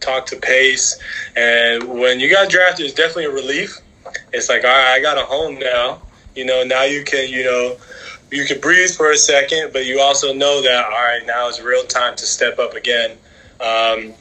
talk 0.00 0.26
to 0.26 0.36
Pace, 0.36 0.98
and 1.34 1.84
when 1.84 2.20
you 2.20 2.30
got 2.30 2.50
drafted, 2.50 2.84
it's 2.84 2.94
definitely 2.94 3.24
a 3.24 3.30
relief. 3.30 3.80
It's 4.32 4.48
like, 4.48 4.64
all 4.64 4.70
right, 4.70 4.94
I 4.94 5.00
got 5.00 5.18
a 5.18 5.22
home 5.22 5.58
now 5.58 6.02
you 6.38 6.44
know, 6.44 6.62
now 6.62 6.84
you 6.84 7.02
can, 7.02 7.28
you 7.28 7.42
know, 7.42 7.76
you 8.30 8.44
can 8.44 8.60
breathe 8.60 8.90
for 8.90 9.10
a 9.10 9.16
second, 9.16 9.72
but 9.72 9.86
you 9.86 10.00
also 10.00 10.32
know 10.32 10.62
that 10.62 10.84
all 10.84 10.90
right, 10.90 11.26
now 11.26 11.48
is 11.48 11.60
real 11.60 11.82
time 11.82 12.14
to 12.14 12.24
step 12.24 12.60
up 12.60 12.74
again. 12.74 13.10
Um, 13.60 14.14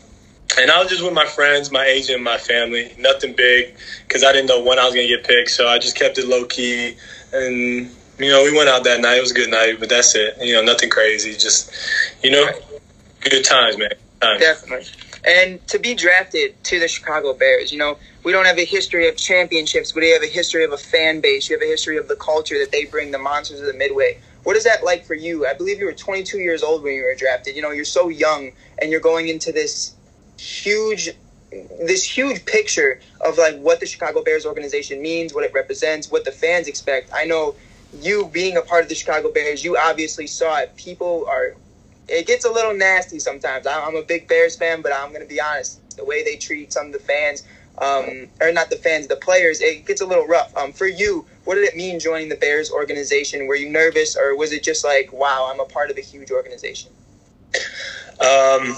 and 0.57 0.71
I 0.71 0.81
was 0.81 0.89
just 0.89 1.03
with 1.03 1.13
my 1.13 1.27
friends, 1.27 1.71
my 1.71 1.85
agent, 1.85 2.23
my 2.23 2.39
family. 2.39 2.95
Nothing 2.97 3.33
big 3.33 3.75
because 4.07 4.23
I 4.23 4.33
didn't 4.33 4.47
know 4.47 4.63
when 4.63 4.79
I 4.79 4.85
was 4.85 4.95
gonna 4.95 5.07
get 5.07 5.25
picked, 5.25 5.51
so 5.51 5.67
I 5.67 5.77
just 5.77 5.95
kept 5.95 6.17
it 6.17 6.27
low 6.27 6.45
key. 6.45 6.97
And 7.31 7.91
you 8.17 8.31
know, 8.31 8.43
we 8.43 8.57
went 8.57 8.67
out 8.67 8.83
that 8.85 8.99
night. 8.99 9.17
It 9.17 9.21
was 9.21 9.31
a 9.31 9.35
good 9.35 9.51
night, 9.51 9.75
but 9.79 9.89
that's 9.89 10.15
it. 10.15 10.37
You 10.41 10.53
know, 10.53 10.63
nothing 10.63 10.89
crazy. 10.89 11.33
Just 11.33 11.71
you 12.23 12.31
know, 12.31 12.49
good 13.21 13.45
times, 13.45 13.77
man. 13.77 13.91
Times. 14.21 14.39
Definitely. 14.39 14.87
And 15.27 15.65
to 15.67 15.77
be 15.77 15.93
drafted 15.93 16.63
to 16.63 16.79
the 16.79 16.87
Chicago 16.87 17.33
Bears, 17.33 17.73
you 17.73 17.77
know, 17.77 17.97
we 18.23 18.31
don't 18.31 18.45
have 18.45 18.57
a 18.57 18.63
history 18.63 19.09
of 19.09 19.17
championships, 19.17 19.91
but 19.91 19.99
we 19.99 20.11
have 20.11 20.23
a 20.23 20.27
history 20.27 20.63
of 20.63 20.71
a 20.71 20.77
fan 20.77 21.19
base. 21.19 21.49
You 21.49 21.57
have 21.57 21.61
a 21.61 21.69
history 21.69 21.97
of 21.97 22.07
the 22.07 22.15
culture 22.15 22.57
that 22.59 22.71
they 22.71 22.85
bring, 22.85 23.11
the 23.11 23.17
monsters 23.17 23.59
of 23.59 23.67
the 23.67 23.73
Midway. 23.73 24.19
What 24.43 24.55
is 24.55 24.63
that 24.63 24.85
like 24.85 25.03
for 25.05 25.15
you? 25.15 25.45
I 25.45 25.53
believe 25.53 25.79
you 25.79 25.85
were 25.85 25.93
22 25.93 26.37
years 26.37 26.63
old 26.63 26.81
when 26.81 26.93
you 26.93 27.03
were 27.03 27.13
drafted. 27.13 27.57
You 27.57 27.61
know, 27.61 27.71
you're 27.71 27.83
so 27.83 28.07
young, 28.07 28.53
and 28.81 28.89
you're 28.89 29.01
going 29.01 29.27
into 29.27 29.51
this 29.51 29.95
huge, 30.39 31.09
this 31.51 32.05
huge 32.05 32.45
picture 32.45 33.01
of 33.19 33.37
like 33.37 33.57
what 33.57 33.81
the 33.81 33.85
Chicago 33.85 34.23
Bears 34.23 34.45
organization 34.45 35.01
means, 35.01 35.33
what 35.33 35.43
it 35.43 35.51
represents, 35.53 36.09
what 36.09 36.23
the 36.23 36.31
fans 36.31 36.69
expect. 36.69 37.09
I 37.13 37.25
know 37.25 37.55
you 37.99 38.29
being 38.31 38.55
a 38.55 38.61
part 38.61 38.83
of 38.83 38.89
the 38.89 38.95
Chicago 38.95 39.29
Bears, 39.29 39.61
you 39.61 39.75
obviously 39.75 40.27
saw 40.27 40.59
it. 40.59 40.73
People 40.77 41.25
are. 41.27 41.55
It 42.07 42.25
gets 42.25 42.45
a 42.45 42.51
little 42.51 42.73
nasty 42.73 43.19
sometimes. 43.19 43.67
I'm 43.67 43.95
a 43.95 44.03
big 44.03 44.27
Bears 44.27 44.55
fan, 44.55 44.81
but 44.81 44.93
I'm 44.93 45.09
going 45.09 45.21
to 45.21 45.27
be 45.27 45.41
honest. 45.41 45.81
The 45.97 46.05
way 46.05 46.23
they 46.23 46.35
treat 46.35 46.71
some 46.71 46.87
of 46.87 46.93
the 46.93 46.99
fans, 46.99 47.43
um, 47.79 48.27
or 48.39 48.51
not 48.51 48.69
the 48.69 48.75
fans, 48.75 49.07
the 49.07 49.15
players, 49.15 49.61
it 49.61 49.85
gets 49.85 49.99
a 50.01 50.05
little 50.05 50.27
rough. 50.27 50.55
Um, 50.55 50.71
for 50.71 50.87
you, 50.87 51.25
what 51.43 51.55
did 51.55 51.63
it 51.65 51.75
mean 51.75 51.99
joining 51.99 52.29
the 52.29 52.35
Bears 52.35 52.71
organization? 52.71 53.47
Were 53.47 53.55
you 53.55 53.69
nervous, 53.69 54.15
or 54.15 54.37
was 54.37 54.53
it 54.53 54.63
just 54.63 54.85
like, 54.85 55.11
wow, 55.11 55.49
I'm 55.51 55.59
a 55.59 55.65
part 55.65 55.89
of 55.89 55.97
a 55.97 56.01
huge 56.01 56.31
organization? 56.31 56.91
Um, 58.19 58.75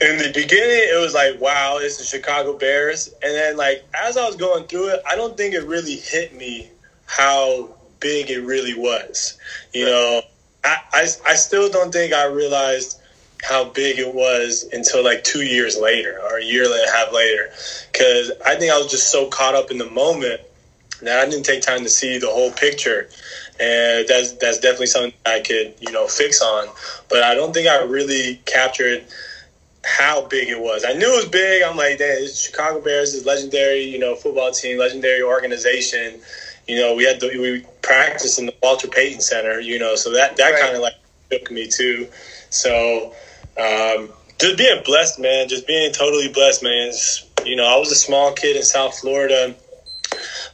in 0.00 0.18
the 0.18 0.30
beginning, 0.34 0.80
it 0.94 1.00
was 1.00 1.12
like, 1.12 1.40
wow, 1.40 1.78
it's 1.80 1.98
the 1.98 2.04
Chicago 2.04 2.56
Bears. 2.56 3.08
And 3.22 3.34
then, 3.34 3.56
like, 3.56 3.84
as 3.94 4.16
I 4.16 4.26
was 4.26 4.36
going 4.36 4.64
through 4.64 4.88
it, 4.90 5.02
I 5.08 5.16
don't 5.16 5.36
think 5.36 5.54
it 5.54 5.64
really 5.64 5.96
hit 5.96 6.36
me 6.36 6.70
how 7.06 7.68
big 7.98 8.30
it 8.30 8.40
really 8.40 8.74
was. 8.74 9.38
You 9.74 9.86
know, 9.86 10.22
I, 10.64 11.08
I, 11.26 11.34
still 11.34 11.70
don't 11.70 11.92
think 11.92 12.12
I 12.12 12.26
realized 12.26 13.00
how 13.42 13.64
big 13.64 13.98
it 13.98 14.14
was 14.14 14.66
until 14.72 15.02
like 15.02 15.24
two 15.24 15.42
years 15.42 15.78
later 15.78 16.20
or 16.22 16.38
a 16.38 16.44
year 16.44 16.64
and 16.64 16.72
a 16.72 16.90
half 16.90 17.12
later. 17.12 17.50
Because 17.90 18.32
I 18.44 18.56
think 18.56 18.72
I 18.72 18.78
was 18.78 18.90
just 18.90 19.10
so 19.10 19.26
caught 19.28 19.54
up 19.54 19.70
in 19.70 19.78
the 19.78 19.88
moment 19.88 20.40
that 21.02 21.20
I 21.20 21.30
didn't 21.30 21.44
take 21.44 21.62
time 21.62 21.82
to 21.84 21.88
see 21.88 22.18
the 22.18 22.28
whole 22.28 22.52
picture. 22.52 23.08
And 23.58 24.06
that's 24.08 24.32
that's 24.32 24.58
definitely 24.58 24.86
something 24.86 25.12
I 25.26 25.40
could 25.40 25.74
you 25.80 25.92
know 25.92 26.06
fix 26.06 26.40
on, 26.40 26.68
but 27.10 27.22
I 27.22 27.34
don't 27.34 27.52
think 27.52 27.68
I 27.68 27.82
really 27.82 28.40
captured 28.46 29.04
how 29.84 30.26
big 30.26 30.48
it 30.48 30.60
was. 30.60 30.84
I 30.84 30.92
knew 30.92 31.12
it 31.12 31.16
was 31.16 31.28
big. 31.28 31.62
I'm 31.62 31.76
like, 31.76 31.98
damn, 31.98 32.26
Chicago 32.28 32.80
Bears 32.80 33.14
is 33.14 33.24
legendary, 33.24 33.82
you 33.82 33.98
know, 33.98 34.14
football 34.14 34.50
team, 34.50 34.78
legendary 34.78 35.22
organization. 35.22 36.20
You 36.66 36.80
know, 36.80 36.94
we 36.94 37.04
had 37.04 37.20
the, 37.20 37.28
we 37.28 37.64
practiced 37.82 38.38
in 38.38 38.46
the 38.46 38.54
Walter 38.62 38.88
Payton 38.88 39.20
Center, 39.20 39.60
you 39.60 39.78
know, 39.78 39.96
so 39.96 40.12
that 40.12 40.36
that 40.36 40.50
right. 40.50 40.60
kind 40.60 40.76
of 40.76 40.82
like 40.82 40.94
took 41.30 41.50
me 41.50 41.68
too. 41.68 42.08
So 42.50 43.14
um, 43.58 44.10
just 44.38 44.56
being 44.56 44.82
blessed, 44.84 45.18
man, 45.18 45.48
just 45.48 45.66
being 45.66 45.92
totally 45.92 46.28
blessed, 46.28 46.62
man. 46.62 46.92
you 47.44 47.56
know, 47.56 47.66
I 47.66 47.78
was 47.78 47.90
a 47.90 47.96
small 47.96 48.32
kid 48.32 48.56
in 48.56 48.62
South 48.62 48.98
Florida 48.98 49.54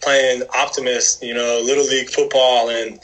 playing 0.02 0.42
optimist, 0.54 1.22
you 1.22 1.34
know, 1.34 1.60
little 1.64 1.84
league 1.84 2.10
football, 2.10 2.70
and 2.70 3.00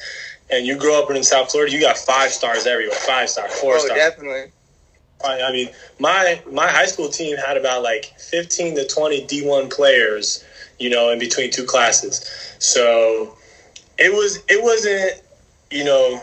and 0.51 0.67
you 0.67 0.77
grow 0.77 1.03
up 1.03 1.11
in 1.11 1.23
South 1.23 1.51
Florida, 1.51 1.73
you 1.73 1.81
got 1.81 1.97
five 1.97 2.31
stars 2.31 2.67
everywhere, 2.67 2.95
five 2.95 3.29
star, 3.29 3.49
four 3.49 3.77
oh, 3.77 3.79
star. 3.79 3.97
definitely. 3.97 4.53
I 5.25 5.53
mean, 5.53 5.69
my 5.99 6.43
my 6.51 6.69
high 6.69 6.87
school 6.87 7.09
team 7.09 7.37
had 7.37 7.57
about 7.57 7.83
like 7.83 8.13
fifteen 8.19 8.75
to 8.77 8.87
twenty 8.87 9.25
D 9.27 9.47
one 9.47 9.69
players, 9.69 10.45
you 10.83 10.91
know, 10.91 11.11
in 11.11 11.19
between 11.19 11.51
two 11.51 11.65
classes. 11.65 12.29
So 12.59 13.37
it 13.99 14.13
was 14.13 14.43
it 14.49 14.63
wasn't, 14.63 15.23
you 15.71 15.85
know, 15.85 16.21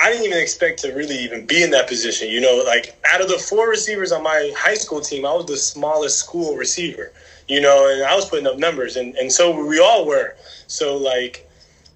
I 0.00 0.10
didn't 0.10 0.26
even 0.26 0.38
expect 0.38 0.80
to 0.80 0.92
really 0.92 1.18
even 1.18 1.46
be 1.46 1.62
in 1.62 1.70
that 1.70 1.88
position. 1.88 2.28
You 2.28 2.40
know, 2.40 2.62
like 2.64 2.96
out 3.12 3.20
of 3.20 3.28
the 3.28 3.38
four 3.38 3.68
receivers 3.68 4.12
on 4.12 4.22
my 4.22 4.52
high 4.56 4.74
school 4.74 5.00
team, 5.00 5.26
I 5.26 5.32
was 5.34 5.46
the 5.46 5.56
smallest 5.56 6.18
school 6.18 6.56
receiver. 6.56 7.12
You 7.48 7.60
know, 7.60 7.88
and 7.90 8.02
I 8.04 8.14
was 8.14 8.28
putting 8.28 8.46
up 8.46 8.58
numbers, 8.58 8.96
and 8.96 9.14
and 9.16 9.30
so 9.30 9.66
we 9.66 9.80
all 9.80 10.06
were. 10.06 10.36
So 10.66 10.96
like 10.96 11.48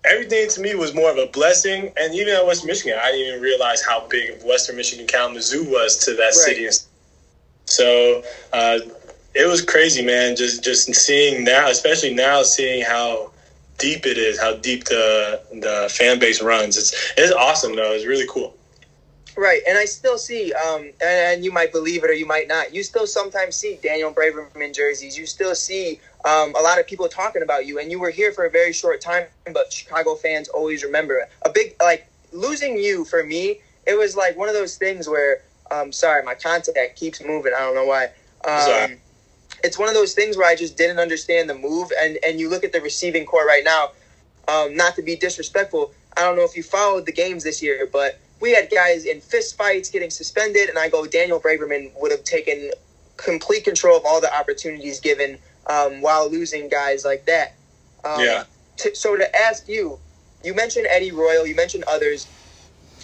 everything 0.05 0.49
to 0.49 0.61
me 0.61 0.75
was 0.75 0.95
more 0.95 1.11
of 1.11 1.19
a 1.19 1.27
blessing. 1.27 1.93
And 1.97 2.15
even 2.15 2.35
at 2.35 2.47
Western 2.47 2.69
Michigan, 2.69 2.99
I 3.01 3.13
didn't 3.13 3.29
even 3.29 3.43
realize 3.43 3.83
how 3.85 4.07
big 4.09 4.43
Western 4.45 4.77
Michigan 4.77 5.07
Kalamazoo 5.07 5.69
was 5.71 5.99
to 6.05 6.13
that 6.13 6.23
right. 6.23 6.33
city. 6.33 6.69
So 7.67 8.23
uh, 8.53 8.79
it 9.35 9.47
was 9.47 9.63
crazy, 9.63 10.05
man. 10.05 10.37
Just 10.37 10.65
just 10.65 10.93
seeing 10.95 11.45
now, 11.45 11.69
especially 11.69 12.15
now, 12.15 12.43
seeing 12.43 12.85
how 12.85 13.31
deep 13.79 14.07
it 14.07 14.19
is, 14.19 14.41
how 14.41 14.57
deep 14.57 14.85
the 14.85 15.41
the 15.53 15.89
fan 15.93 16.19
base 16.19 16.43
runs. 16.43 16.77
It's 16.77 17.13
it's 17.17 17.33
awesome 17.33 17.77
though. 17.77 17.93
It's 17.93 18.07
really 18.07 18.27
cool. 18.29 18.57
Right, 19.37 19.63
and 19.67 19.79
I 19.79 19.85
still 19.85 20.19
see, 20.19 20.53
um, 20.53 20.83
and, 20.83 20.95
and, 21.01 21.45
you 21.45 21.53
might 21.53 21.73
believe 21.73 22.03
it 22.05 22.11
or 22.11 22.13
you 22.13 22.27
might 22.27 22.49
not. 22.49 22.75
You 22.75 22.83
still 22.83 23.07
sometimes 23.07 23.55
see 23.55 23.79
Daniel 23.81 24.13
Braverman 24.13 24.75
jerseys. 24.75 25.17
You 25.17 25.25
still 25.25 25.55
see 25.55 26.01
um, 26.25 26.55
a 26.57 26.61
lot 26.61 26.79
of 26.79 26.87
people 26.87 27.09
talking 27.09 27.41
about 27.41 27.65
you, 27.65 27.79
and 27.79 27.91
you 27.91 28.01
were 28.01 28.11
here 28.11 28.33
for 28.33 28.45
a 28.45 28.51
very 28.51 28.73
short 28.73 29.01
time. 29.01 29.27
But 29.55 29.73
Chicago 29.73 30.17
fans 30.17 30.49
always 30.49 30.85
remember. 30.85 31.27
A 31.43 31.49
big 31.49 31.75
like 31.81 32.07
losing 32.33 32.77
you 32.77 33.05
for 33.05 33.25
me. 33.25 33.61
It 33.87 33.97
was 33.97 34.17
like 34.17 34.37
one 34.37 34.49
of 34.49 34.55
those 34.55 34.77
things 34.77 35.09
where, 35.09 35.43
um, 35.71 35.91
sorry, 35.91 36.23
my 36.23 36.35
contact 36.35 36.97
keeps 36.97 37.23
moving. 37.23 37.53
I 37.57 37.61
don't 37.61 37.75
know 37.77 37.87
why. 37.87 38.11
Um, 38.45 38.99
it's 39.63 39.79
one 39.79 39.89
of 39.89 39.95
those 39.95 40.15
things 40.15 40.37
where 40.37 40.49
I 40.49 40.57
just 40.57 40.77
didn't 40.77 40.99
understand 40.99 41.49
the 41.51 41.55
move. 41.55 41.91
And 42.01 42.19
and 42.27 42.41
you 42.41 42.49
look 42.49 42.65
at 42.65 42.73
the 42.73 42.81
receiving 42.81 43.27
corps 43.27 43.47
right 43.47 43.65
now. 43.65 43.91
Um, 44.49 44.75
not 44.75 44.97
to 44.97 45.03
be 45.03 45.15
disrespectful, 45.15 45.93
I 46.17 46.23
don't 46.23 46.35
know 46.35 46.45
if 46.45 46.57
you 46.57 46.65
followed 46.65 47.07
the 47.07 47.13
games 47.13 47.45
this 47.45 47.63
year, 47.63 47.89
but 47.93 48.19
we 48.41 48.53
had 48.53 48.71
guys 48.71 49.05
in 49.05 49.21
fist 49.21 49.57
fights 49.57 49.91
getting 49.91 50.11
suspended, 50.11 50.69
and 50.69 50.79
I 50.79 50.89
go 50.89 51.07
Daniel 51.07 51.41
Braverman 51.41 51.93
would 52.01 52.11
have 52.11 52.25
taken 52.25 52.71
complete 53.17 53.65
control 53.65 53.97
of 53.97 54.05
all 54.05 54.21
the 54.21 54.35
opportunities 54.35 54.99
given 54.99 55.39
um, 55.67 56.01
while 56.01 56.29
losing 56.31 56.69
guys 56.69 57.05
like 57.05 57.27
that. 57.27 57.55
Um, 58.05 58.21
yeah. 58.25 58.45
T- 58.77 58.95
so 58.95 59.17
to 59.17 59.37
ask 59.37 59.69
you, 59.69 59.99
you 60.43 60.55
mentioned 60.55 60.87
Eddie 60.91 61.13
Royal, 61.13 61.47
you 61.47 61.55
mentioned 61.55 61.85
others. 61.87 62.27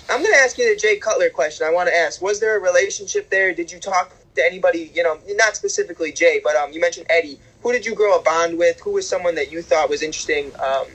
I'm 0.09 0.23
going 0.23 0.33
to 0.33 0.41
ask 0.41 0.57
you 0.57 0.73
the 0.73 0.81
Jay 0.81 0.97
Cutler 0.97 1.31
question. 1.31 1.67
I 1.67 1.71
want 1.71 1.89
to 1.89 1.95
ask: 1.95 2.23
Was 2.23 2.41
there 2.41 2.57
a 2.57 2.61
relationship 2.61 3.29
there? 3.31 3.55
Did 3.55 3.71
you 3.71 3.79
talk 3.79 4.13
to 4.37 4.45
anybody, 4.45 4.93
you 4.95 5.02
know, 5.02 5.19
not 5.31 5.57
specifically 5.57 6.12
Jay, 6.12 6.40
but 6.45 6.57
um, 6.57 6.73
you 6.73 6.81
mentioned 6.81 7.07
Eddie. 7.11 7.40
Who 7.62 7.73
did 7.73 7.87
you 7.87 7.95
grow 7.95 8.19
a 8.19 8.23
bond 8.23 8.59
with? 8.59 8.81
Who 8.85 8.93
was 8.93 9.09
someone 9.09 9.35
that 9.37 9.52
you 9.52 9.62
thought 9.62 9.90
was 9.90 10.02
interesting? 10.02 10.52
Um, 10.64 10.87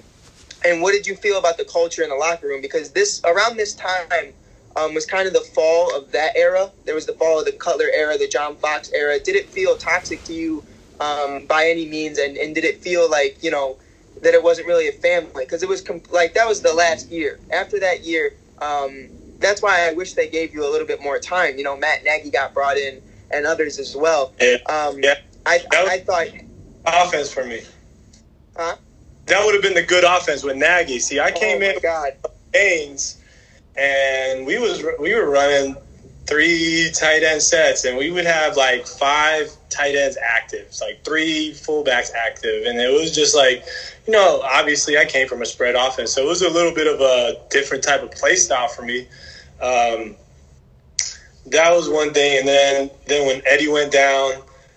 and 0.65 0.81
what 0.81 0.93
did 0.93 1.07
you 1.07 1.15
feel 1.15 1.39
about 1.39 1.57
the 1.57 1.65
culture 1.65 2.03
in 2.03 2.09
the 2.09 2.15
locker 2.15 2.47
room? 2.47 2.61
Because 2.61 2.91
this 2.91 3.21
around 3.25 3.57
this 3.57 3.75
time 3.75 4.33
um, 4.75 4.93
was 4.93 5.05
kind 5.05 5.27
of 5.27 5.33
the 5.33 5.41
fall 5.41 5.95
of 5.95 6.11
that 6.11 6.33
era. 6.37 6.73
There 6.85 6.95
was 6.95 7.05
the 7.05 7.13
fall 7.13 7.39
of 7.39 7.45
the 7.45 7.53
Cutler 7.53 7.87
era, 7.93 8.17
the 8.17 8.27
John 8.27 8.57
Fox 8.57 8.91
era. 8.93 9.19
Did 9.19 9.35
it 9.35 9.51
feel 9.53 9.77
toxic 9.77 10.23
to 10.25 10.33
you 10.33 10.65
um, 10.99 11.47
by 11.47 11.67
any 11.67 11.87
means? 11.87 12.17
And, 12.19 12.37
and 12.37 12.53
did 12.55 12.65
it 12.65 12.81
feel 12.81 13.09
like 13.09 13.39
you 13.43 13.51
know 13.51 13.79
that 14.21 14.33
it 14.33 14.43
wasn't 14.43 14.67
really 14.67 14.87
a 14.87 14.93
family? 14.93 15.45
Because 15.45 15.63
it 15.63 15.69
was 15.69 15.81
comp- 15.81 16.11
like 16.11 16.33
that 16.35 16.47
was 16.47 16.61
the 16.61 16.73
last 16.73 17.11
year. 17.11 17.39
After 17.51 17.79
that 17.79 18.05
year, 18.05 18.33
um, 18.61 19.09
that's 19.39 19.61
why 19.63 19.89
I 19.89 19.93
wish 19.93 20.13
they 20.13 20.29
gave 20.29 20.53
you 20.53 20.67
a 20.67 20.71
little 20.71 20.87
bit 20.87 21.01
more 21.01 21.19
time. 21.19 21.57
You 21.57 21.63
know, 21.63 21.77
Matt 21.77 22.03
Nagy 22.03 22.29
got 22.29 22.53
brought 22.53 22.77
in 22.77 23.01
and 23.33 23.45
others 23.45 23.79
as 23.79 23.95
well. 23.95 24.33
Yeah. 24.39 24.57
Um, 24.67 24.99
yeah. 25.01 25.15
I, 25.45 25.59
I, 25.71 25.85
I 25.85 25.99
thought 25.99 26.27
offense 26.85 27.31
for 27.31 27.43
me. 27.43 27.61
Huh? 28.55 28.75
That 29.27 29.45
would 29.45 29.53
have 29.53 29.63
been 29.63 29.73
the 29.73 29.83
good 29.83 30.03
offense 30.03 30.43
with 30.43 30.57
Nagy. 30.57 30.99
See, 30.99 31.19
I 31.19 31.31
came 31.31 31.61
oh 31.61 31.65
in 31.65 31.79
God. 31.81 32.13
Haynes, 32.53 33.21
and 33.77 34.45
we 34.45 34.59
was 34.59 34.83
we 34.99 35.13
were 35.13 35.29
running 35.29 35.75
three 36.27 36.91
tight 36.93 37.23
end 37.23 37.41
sets, 37.41 37.85
and 37.85 37.97
we 37.97 38.11
would 38.11 38.25
have 38.25 38.57
like 38.57 38.85
five 38.85 39.51
tight 39.69 39.95
ends 39.95 40.17
active, 40.21 40.73
like 40.81 41.03
three 41.03 41.53
fullbacks 41.53 42.11
active, 42.13 42.65
and 42.65 42.79
it 42.79 42.91
was 42.91 43.13
just 43.13 43.35
like, 43.35 43.65
you 44.05 44.13
know, 44.13 44.41
obviously 44.43 44.97
I 44.97 45.05
came 45.05 45.27
from 45.27 45.41
a 45.41 45.45
spread 45.45 45.75
offense, 45.75 46.13
so 46.13 46.23
it 46.23 46.27
was 46.27 46.41
a 46.41 46.49
little 46.49 46.73
bit 46.73 46.87
of 46.87 46.99
a 46.99 47.37
different 47.49 47.83
type 47.83 48.03
of 48.03 48.11
play 48.11 48.35
style 48.35 48.67
for 48.67 48.83
me. 48.83 49.07
Um, 49.61 50.15
that 51.51 51.71
was 51.71 51.89
one 51.89 52.13
thing. 52.13 52.39
And 52.39 52.47
then 52.47 52.91
then 53.05 53.27
when 53.27 53.41
Eddie 53.45 53.69
went 53.69 53.91
down 53.91 54.33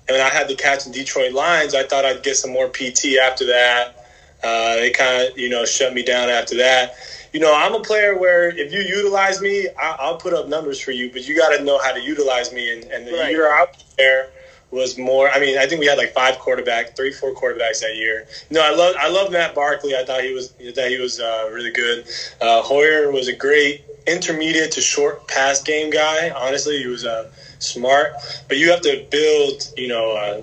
and 0.09 0.21
I 0.21 0.29
had 0.29 0.49
to 0.49 0.55
catch 0.55 0.87
in 0.87 0.93
Detroit 0.93 1.33
Lions, 1.33 1.75
I 1.75 1.85
thought 1.85 2.05
I'd 2.05 2.23
get 2.23 2.37
some 2.37 2.53
more 2.53 2.69
PT 2.69 3.17
after 3.23 3.47
that. 3.47 3.97
Uh, 4.43 4.77
they 4.77 4.91
kind 4.91 5.23
of 5.23 5.39
you 5.39 5.49
know 5.49 5.65
shut 5.65 5.95
me 5.95 6.03
down 6.03 6.29
after 6.29 6.57
that. 6.57 6.95
You 7.33 7.41
know, 7.41 7.53
I'm 7.53 7.75
a 7.75 7.81
player 7.81 8.17
where 8.17 8.49
if 8.49 8.73
you 8.73 8.81
utilize 8.81 9.41
me, 9.41 9.69
I, 9.81 10.09
will 10.09 10.19
put 10.19 10.33
up 10.35 10.47
numbers 10.47 10.79
for 10.79 10.93
you, 10.93 11.11
but 11.11 11.27
you 11.27 11.37
got 11.37 11.57
to 11.57 11.65
know 11.65 11.79
how 11.79 11.91
to 11.93 12.01
utilize 12.01 12.53
me. 12.53 12.73
And, 12.73 12.85
and 12.93 13.09
the 13.09 13.13
right. 13.13 13.31
year 13.31 13.53
out 13.53 13.83
there 13.99 14.29
was 14.71 14.97
more. 14.99 15.31
I 15.31 15.41
mean, 15.41 15.59
I 15.59 15.67
think 15.67 15.81
we 15.81 15.87
had 15.87 15.99
like 15.99 16.13
five 16.13 16.37
quarterbacks, 16.37 16.95
three, 16.95 17.11
four 17.11 17.35
quarterbacks 17.35 17.81
that 17.81 17.97
year. 17.97 18.27
You 18.51 18.57
know, 18.57 18.63
I 18.63 18.75
love 18.75 18.95
I 18.99 19.09
love 19.09 19.33
Matt 19.33 19.55
Barkley. 19.55 19.97
I 19.97 20.05
thought 20.05 20.23
he 20.23 20.33
was 20.33 20.51
that 20.75 20.91
he 20.91 20.99
was 21.01 21.19
uh, 21.19 21.49
really 21.53 21.73
good. 21.73 22.07
Uh, 22.41 22.63
Hoyer 22.63 23.11
was 23.11 23.29
a 23.29 23.35
great 23.35 23.85
intermediate 24.07 24.73
to 24.73 24.81
short 24.81 25.27
pass 25.29 25.63
game 25.63 25.91
guy. 25.91 26.31
Honestly, 26.31 26.79
he 26.79 26.87
was 26.87 27.05
uh, 27.05 27.31
smart, 27.59 28.13
but 28.49 28.59
you 28.59 28.71
have 28.71 28.83
to 28.83 29.07
build, 29.11 29.73
you 29.77 29.89
know, 29.89 30.13
uh, 30.13 30.43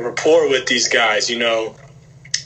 rapport 0.00 0.48
with 0.48 0.66
these 0.66 0.88
guys. 0.88 1.28
You 1.30 1.38
know, 1.38 1.74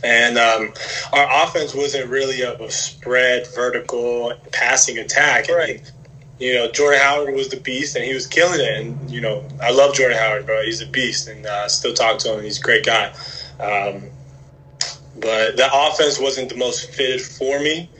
and 0.02 0.38
um, 0.38 0.72
our 1.12 1.44
offense 1.44 1.74
wasn't 1.74 2.08
really 2.10 2.42
of 2.42 2.60
a 2.60 2.70
spread 2.70 3.46
vertical 3.54 4.32
passing 4.52 4.98
attack. 4.98 5.48
Right. 5.48 5.80
Mean, 5.80 5.92
you 6.38 6.54
know, 6.54 6.70
Jordan 6.70 7.00
Howard 7.00 7.34
was 7.34 7.48
the 7.48 7.58
beast, 7.58 7.96
and 7.96 8.04
he 8.04 8.14
was 8.14 8.26
killing 8.26 8.60
it. 8.60 8.80
And 8.80 9.10
you 9.10 9.20
know, 9.20 9.44
I 9.62 9.70
love 9.70 9.94
Jordan 9.94 10.18
Howard, 10.18 10.46
bro. 10.46 10.62
He's 10.64 10.80
a 10.80 10.86
beast, 10.86 11.28
and 11.28 11.46
uh, 11.46 11.68
still 11.68 11.94
talk 11.94 12.18
to 12.20 12.34
him. 12.36 12.44
He's 12.44 12.58
a 12.58 12.62
great 12.62 12.84
guy. 12.84 13.12
Um, 13.60 14.04
but 15.20 15.56
the 15.56 15.68
offense 15.72 16.20
wasn't 16.20 16.48
the 16.48 16.56
most 16.56 16.90
fitted 16.92 17.20
for 17.20 17.58
me 17.58 17.90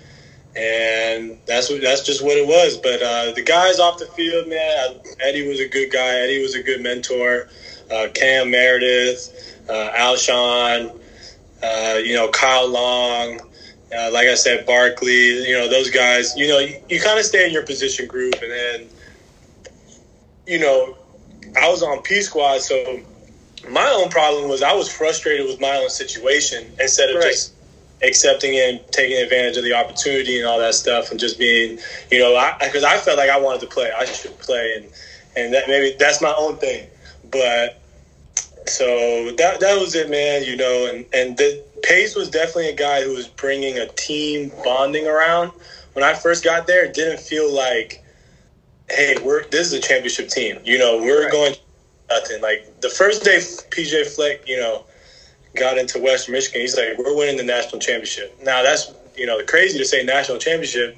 and 0.57 1.39
that's 1.47 1.71
what 1.71 1.81
that's 1.81 2.05
just 2.05 2.23
what 2.23 2.37
it 2.37 2.47
was. 2.47 2.77
But 2.77 3.03
uh, 3.03 3.33
the 3.33 3.43
guys 3.43 3.79
off 3.79 3.99
the 3.99 4.07
field, 4.07 4.49
man, 4.49 5.01
Eddie 5.21 5.49
was 5.49 5.61
a 5.61 5.69
good 5.69 5.91
guy. 5.93 6.21
Eddie 6.21 6.43
was 6.43 6.55
a 6.55 6.63
good 6.63 6.83
mentor. 6.83 7.49
Uh, 7.91 8.09
Cam 8.15 8.51
Meredith, 8.51 9.65
uh, 9.69 9.91
Alshon, 9.95 10.99
uh, 11.63 11.99
you 12.03 12.15
know 12.15 12.29
Kyle 12.31 12.69
Long, 12.69 13.41
uh, 13.97 14.11
like 14.13 14.29
I 14.29 14.35
said, 14.35 14.67
Barkley. 14.67 15.49
You 15.49 15.55
know 15.55 15.69
those 15.69 15.91
guys. 15.91 16.37
You 16.37 16.49
know 16.49 16.59
you, 16.59 16.81
you 16.89 17.01
kind 17.01 17.19
of 17.19 17.25
stay 17.25 17.47
in 17.47 17.53
your 17.53 17.65
position 17.65 18.07
group, 18.07 18.35
and 18.43 18.51
then 18.51 18.89
you 20.47 20.59
know 20.59 20.97
I 21.61 21.69
was 21.69 21.83
on 21.83 22.03
P 22.03 22.21
squad, 22.21 22.61
so 22.61 23.01
my 23.69 23.89
own 23.91 24.11
problem 24.11 24.49
was 24.49 24.63
I 24.63 24.75
was 24.75 24.91
frustrated 24.91 25.47
with 25.47 25.61
my 25.61 25.77
own 25.77 25.91
situation 25.91 26.73
instead 26.81 27.11
of 27.11 27.17
right. 27.17 27.31
just 27.31 27.55
accepting 28.03 28.57
and 28.59 28.81
taking 28.93 29.17
advantage 29.17 29.57
of 29.57 29.65
the 29.65 29.75
opportunity 29.75 30.39
and 30.39 30.47
all 30.47 30.59
that 30.59 30.75
stuff 30.75 31.11
and 31.11 31.19
just 31.19 31.39
being, 31.39 31.79
you 32.11 32.19
know, 32.19 32.53
because 32.61 32.85
I, 32.85 32.95
I, 32.95 32.99
felt 32.99 33.19
like 33.19 33.31
I 33.31 33.39
wanted 33.39 33.61
to 33.63 33.67
play. 33.67 33.91
I 33.97 34.05
should 34.05 34.39
play, 34.39 34.75
and 34.77 34.87
and 35.37 35.55
that 35.55 35.69
maybe 35.69 35.97
that's 35.99 36.21
my 36.21 36.35
own 36.37 36.57
thing. 36.57 36.89
But 37.31 37.81
so 38.67 39.33
that 39.33 39.61
that 39.61 39.81
was 39.81 39.95
it, 39.95 40.11
man. 40.11 40.45
You 40.45 40.57
know, 40.57 40.91
and 40.93 41.07
and 41.13 41.37
the, 41.37 41.65
Pace 41.83 42.15
was 42.17 42.29
definitely 42.29 42.71
a 42.71 42.77
guy 42.77 43.03
who 43.03 43.15
was 43.15 43.29
bringing 43.29 43.79
a 43.79 43.87
team 43.89 44.53
bonding 44.65 45.07
around. 45.07 45.53
When 45.93 46.05
I 46.05 46.15
first 46.15 46.45
got 46.45 46.67
there, 46.67 46.85
it 46.85 46.95
didn't 46.95 47.21
feel 47.21 47.53
like, 47.53 48.05
hey, 48.91 49.17
we're 49.23 49.45
this 49.49 49.67
is 49.69 49.73
a 49.73 49.81
championship 49.81 50.29
team. 50.29 50.61
You 50.65 50.79
know, 50.79 50.99
we're 50.99 51.25
right. 51.25 51.33
going 51.33 51.55
nothing. 52.11 52.41
Like 52.43 52.81
the 52.81 52.91
first 52.91 53.25
day, 53.25 53.39
PJ 53.39 54.15
Fleck, 54.15 54.47
you 54.49 54.57
know 54.57 54.85
got 55.59 55.79
into 55.79 55.99
Western 55.99 56.33
Michigan, 56.33 56.61
he's 56.61 56.77
like, 56.77 56.99
we're 56.99 57.17
winning 57.17 57.37
the 57.37 57.45
national 57.45 57.81
championship. 57.81 58.37
Now 58.43 58.63
that's 58.63 58.93
you 59.17 59.27
know 59.27 59.43
crazy 59.45 59.79
to 59.79 59.85
say 59.85 60.05
national 60.05 60.39
championship, 60.39 60.97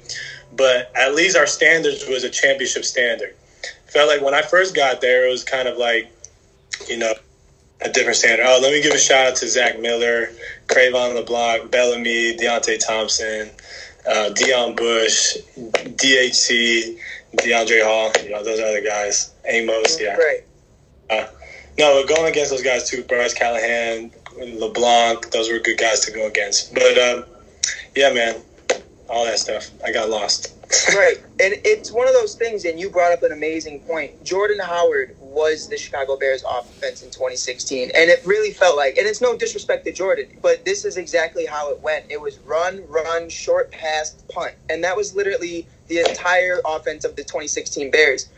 but 0.53 0.91
at 0.95 1.15
least 1.15 1.35
our 1.35 1.47
standards 1.47 2.07
was 2.07 2.23
a 2.23 2.29
championship 2.29 2.85
standard. 2.85 3.35
Felt 3.87 4.07
like 4.07 4.21
when 4.21 4.33
I 4.33 4.41
first 4.41 4.73
got 4.75 5.01
there, 5.01 5.27
it 5.27 5.31
was 5.31 5.43
kind 5.43 5.67
of 5.67 5.77
like, 5.77 6.09
you 6.87 6.97
know, 6.97 7.13
a 7.81 7.89
different 7.89 8.17
standard. 8.17 8.45
Oh, 8.45 8.59
let 8.61 8.71
me 8.71 8.81
give 8.81 8.93
a 8.93 8.97
shout 8.97 9.27
out 9.27 9.35
to 9.37 9.49
Zach 9.49 9.79
Miller, 9.79 10.29
Cre'Von 10.67 11.15
LeBlanc, 11.15 11.71
Bellamy, 11.71 12.37
Deionte 12.37 12.79
Thompson, 12.85 13.49
uh, 14.07 14.29
Deon 14.33 14.77
Bush, 14.77 15.37
DHC, 15.57 16.97
Deiondre' 17.35 17.83
Hall. 17.83 18.11
You 18.23 18.29
know, 18.29 18.43
those 18.43 18.59
other 18.59 18.81
guys. 18.81 19.33
Amos, 19.45 19.99
yeah. 19.99 20.15
Right. 20.15 20.43
Uh, 21.09 21.27
no, 21.77 22.01
but 22.01 22.15
going 22.15 22.31
against 22.31 22.51
those 22.51 22.63
guys 22.63 22.89
too. 22.89 23.03
Bryce 23.03 23.33
Callahan, 23.33 24.11
LeBlanc, 24.37 25.31
those 25.31 25.51
were 25.51 25.59
good 25.59 25.77
guys 25.77 26.01
to 26.01 26.11
go 26.11 26.27
against. 26.27 26.73
But 26.73 26.97
um, 26.97 27.25
yeah, 27.95 28.13
man, 28.13 28.41
all 29.09 29.25
that 29.25 29.39
stuff. 29.39 29.69
I 29.83 29.91
got 29.91 30.09
lost. 30.09 30.53
right, 30.95 31.17
and 31.41 31.55
it's 31.65 31.91
one 31.91 32.07
of 32.07 32.13
those 32.13 32.33
things. 32.33 32.63
And 32.63 32.79
you 32.79 32.89
brought 32.89 33.11
up 33.11 33.23
an 33.23 33.33
amazing 33.33 33.81
point. 33.81 34.23
Jordan 34.23 34.59
Howard 34.59 35.15
was 35.19 35.67
the 35.67 35.77
Chicago 35.77 36.17
Bears 36.17 36.43
offense 36.49 37.01
in 37.01 37.09
2016, 37.09 37.91
and 37.93 38.09
it 38.09 38.21
really 38.25 38.51
felt 38.51 38.77
like. 38.77 38.97
And 38.97 39.05
it's 39.05 39.19
no 39.19 39.35
disrespect 39.35 39.85
to 39.85 39.91
Jordan, 39.91 40.27
but 40.41 40.63
this 40.63 40.85
is 40.85 40.95
exactly 40.95 41.45
how 41.45 41.71
it 41.71 41.81
went. 41.81 42.05
It 42.09 42.21
was 42.21 42.39
run, 42.39 42.87
run, 42.87 43.29
short 43.29 43.69
pass, 43.71 44.11
punt, 44.33 44.53
and 44.69 44.83
that 44.83 44.95
was 44.95 45.13
literally 45.13 45.67
the 45.87 45.99
entire 45.99 46.61
offense 46.65 47.03
of 47.03 47.17
the 47.17 47.23
2016 47.23 47.91
Bears 47.91 48.29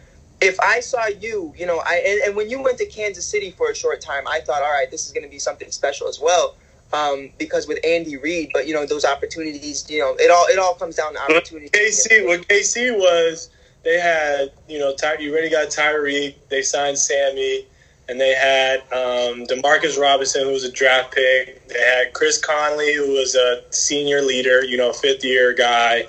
if 0.44 0.60
I 0.60 0.82
saw 0.82 1.08
you, 1.08 1.54
you 1.58 1.66
know, 1.66 1.82
I 1.86 2.04
and, 2.06 2.22
and, 2.22 2.36
when 2.36 2.50
you 2.50 2.62
went 2.62 2.78
to 2.80 2.86
Kansas 2.86 3.26
City 3.26 3.52
for 3.52 3.72
a 3.72 3.76
short 3.76 4.02
time, 4.02 4.28
I 4.28 4.42
thought, 4.42 4.62
all 4.62 4.72
right, 4.72 4.92
this 4.92 5.08
is 5.08 5.14
going 5.14 5.24
to 5.24 5.30
be 5.30 5.40
something 5.40 5.72
special 5.72 6.08
as 6.08 6.20
well, 6.20 6.56
um, 6.92 7.32
because 7.38 7.66
with 7.66 7.80
Andy 7.86 8.18
Reid. 8.18 8.52
But 8.54 8.68
you 8.68 8.74
know, 8.74 8.86
those 8.86 9.06
opportunities, 9.06 9.90
you 9.90 10.00
know, 10.00 10.16
it 10.20 10.30
all 10.30 10.46
it 10.50 10.60
all 10.60 10.76
comes 10.76 10.96
down 10.96 11.14
to 11.14 11.22
opportunity. 11.22 11.70
KC, 11.70 12.28
what 12.28 12.48
KC 12.48 12.96
was, 12.96 13.50
they 13.84 14.00
had, 14.00 14.52
you 14.68 14.80
know, 14.80 14.94
Ty, 14.94 15.20
you 15.20 15.32
already 15.32 15.50
got 15.50 15.70
Tyreek. 15.70 16.36
They 16.50 16.62
signed 16.62 16.98
Sammy, 16.98 17.66
and 18.10 18.20
they 18.20 18.34
had 18.34 18.82
um, 18.92 19.48
Demarcus 19.48 19.98
Robinson, 19.98 20.44
who 20.44 20.52
was 20.52 20.66
a 20.66 20.72
draft 20.72 21.16
pick. 21.16 21.70
They 21.70 21.80
had 21.80 22.14
Chris 22.14 22.38
Conley, 22.38 22.94
who 22.94 23.14
was 23.14 23.36
a 23.36 23.64
senior 23.70 24.22
leader, 24.22 24.64
you 24.66 24.76
know, 24.76 24.92
fifth 24.92 25.24
year 25.24 25.54
guy. 25.54 26.02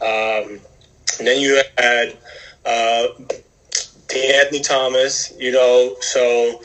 Um, 0.00 0.60
and 1.18 1.26
then 1.26 1.40
you 1.40 1.60
had. 1.76 2.16
Uh, 2.64 3.08
Anthony 4.14 4.60
Thomas, 4.60 5.32
you 5.38 5.52
know, 5.52 5.96
so 6.00 6.60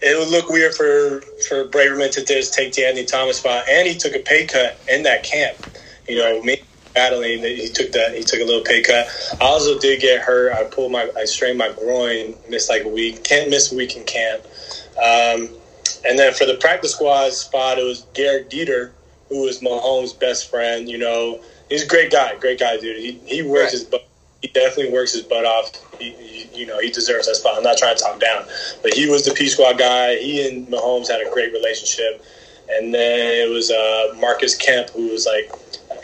it 0.00 0.18
would 0.18 0.28
look 0.28 0.48
weird 0.48 0.74
for 0.74 1.20
for 1.48 1.64
Braverman 1.66 2.10
to 2.12 2.24
just 2.24 2.54
take 2.54 2.72
De'Anthony 2.72 3.06
Thomas 3.06 3.38
spot, 3.38 3.68
and 3.68 3.86
he 3.86 3.94
took 3.94 4.14
a 4.14 4.20
pay 4.20 4.46
cut 4.46 4.78
in 4.88 5.02
that 5.04 5.24
camp. 5.24 5.56
You 6.08 6.18
know, 6.18 6.42
me 6.42 6.62
battling, 6.94 7.40
he 7.40 7.68
took 7.68 7.92
that 7.92 8.14
he 8.14 8.22
took 8.22 8.40
a 8.40 8.44
little 8.44 8.62
pay 8.62 8.82
cut. 8.82 9.06
I 9.40 9.44
also 9.44 9.78
did 9.78 10.00
get 10.00 10.20
hurt. 10.20 10.52
I 10.52 10.64
pulled 10.64 10.92
my 10.92 11.10
I 11.16 11.24
strained 11.24 11.58
my 11.58 11.72
groin, 11.72 12.34
missed 12.48 12.70
like 12.70 12.84
a 12.84 12.88
week. 12.88 13.24
Can't 13.24 13.50
miss 13.50 13.72
a 13.72 13.76
week 13.76 13.96
in 13.96 14.04
camp. 14.04 14.42
Um, 14.96 15.48
and 16.04 16.18
then 16.18 16.32
for 16.32 16.44
the 16.44 16.54
practice 16.54 16.92
squad 16.94 17.32
spot, 17.32 17.78
it 17.78 17.84
was 17.84 18.06
Gehrig 18.14 18.50
Dieter, 18.50 18.92
who 19.28 19.42
was 19.42 19.60
Mahomes' 19.60 20.18
best 20.18 20.50
friend. 20.50 20.88
You 20.88 20.98
know, 20.98 21.40
he's 21.68 21.82
a 21.82 21.86
great 21.86 22.10
guy, 22.10 22.36
great 22.36 22.60
guy, 22.60 22.78
dude. 22.78 22.98
He 22.98 23.12
he 23.26 23.42
works 23.42 23.64
right. 23.64 23.72
his 23.72 23.84
butt 23.84 24.07
he 24.42 24.48
definitely 24.48 24.92
works 24.92 25.12
his 25.12 25.22
butt 25.22 25.44
off. 25.44 25.72
He, 25.98 26.12
he, 26.12 26.60
you 26.60 26.66
know, 26.66 26.78
he 26.78 26.90
deserves 26.90 27.26
that 27.26 27.36
spot. 27.36 27.56
I'm 27.56 27.62
not 27.62 27.78
trying 27.78 27.96
to 27.96 28.02
talk 28.02 28.20
down, 28.20 28.44
but 28.82 28.94
he 28.94 29.08
was 29.08 29.24
the 29.24 29.32
P 29.32 29.48
squad 29.48 29.78
guy. 29.78 30.16
He 30.18 30.46
and 30.46 30.66
Mahomes 30.68 31.08
had 31.08 31.20
a 31.20 31.30
great 31.30 31.52
relationship. 31.52 32.24
And 32.70 32.92
then 32.94 33.48
it 33.48 33.50
was 33.50 33.70
uh, 33.70 34.14
Marcus 34.20 34.54
Kemp, 34.54 34.90
who 34.90 35.08
was 35.08 35.26
like, 35.26 35.50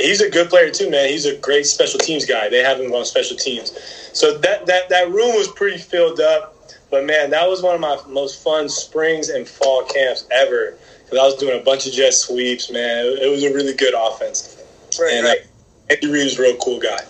he's 0.00 0.20
a 0.20 0.30
good 0.30 0.48
player 0.48 0.70
too, 0.70 0.90
man. 0.90 1.08
He's 1.08 1.26
a 1.26 1.36
great 1.36 1.66
special 1.66 2.00
teams 2.00 2.24
guy. 2.24 2.48
They 2.48 2.62
have 2.62 2.80
him 2.80 2.92
on 2.92 3.04
special 3.04 3.36
teams. 3.36 3.72
So 4.12 4.38
that 4.38 4.66
that 4.66 4.88
that 4.88 5.10
room 5.10 5.34
was 5.34 5.48
pretty 5.48 5.78
filled 5.78 6.20
up. 6.20 6.52
But 6.90 7.04
man, 7.04 7.30
that 7.30 7.48
was 7.48 7.62
one 7.62 7.74
of 7.74 7.80
my 7.80 7.98
most 8.08 8.42
fun 8.42 8.68
springs 8.68 9.28
and 9.28 9.46
fall 9.46 9.84
camps 9.84 10.26
ever 10.30 10.76
because 11.04 11.18
I 11.18 11.24
was 11.24 11.34
doing 11.36 11.60
a 11.60 11.62
bunch 11.62 11.86
of 11.86 11.92
jet 11.92 12.14
sweeps. 12.14 12.70
Man, 12.70 13.04
it, 13.20 13.30
was 13.30 13.42
a 13.44 13.52
really 13.52 13.74
good 13.74 13.94
offense. 13.94 14.62
Right, 14.98 15.12
and 15.12 15.26
right. 15.26 15.38
Uh, 15.40 15.94
Andy 15.94 16.10
Reid 16.10 16.24
was 16.24 16.38
a 16.38 16.42
real 16.42 16.56
cool 16.56 16.80
guy. 16.80 17.00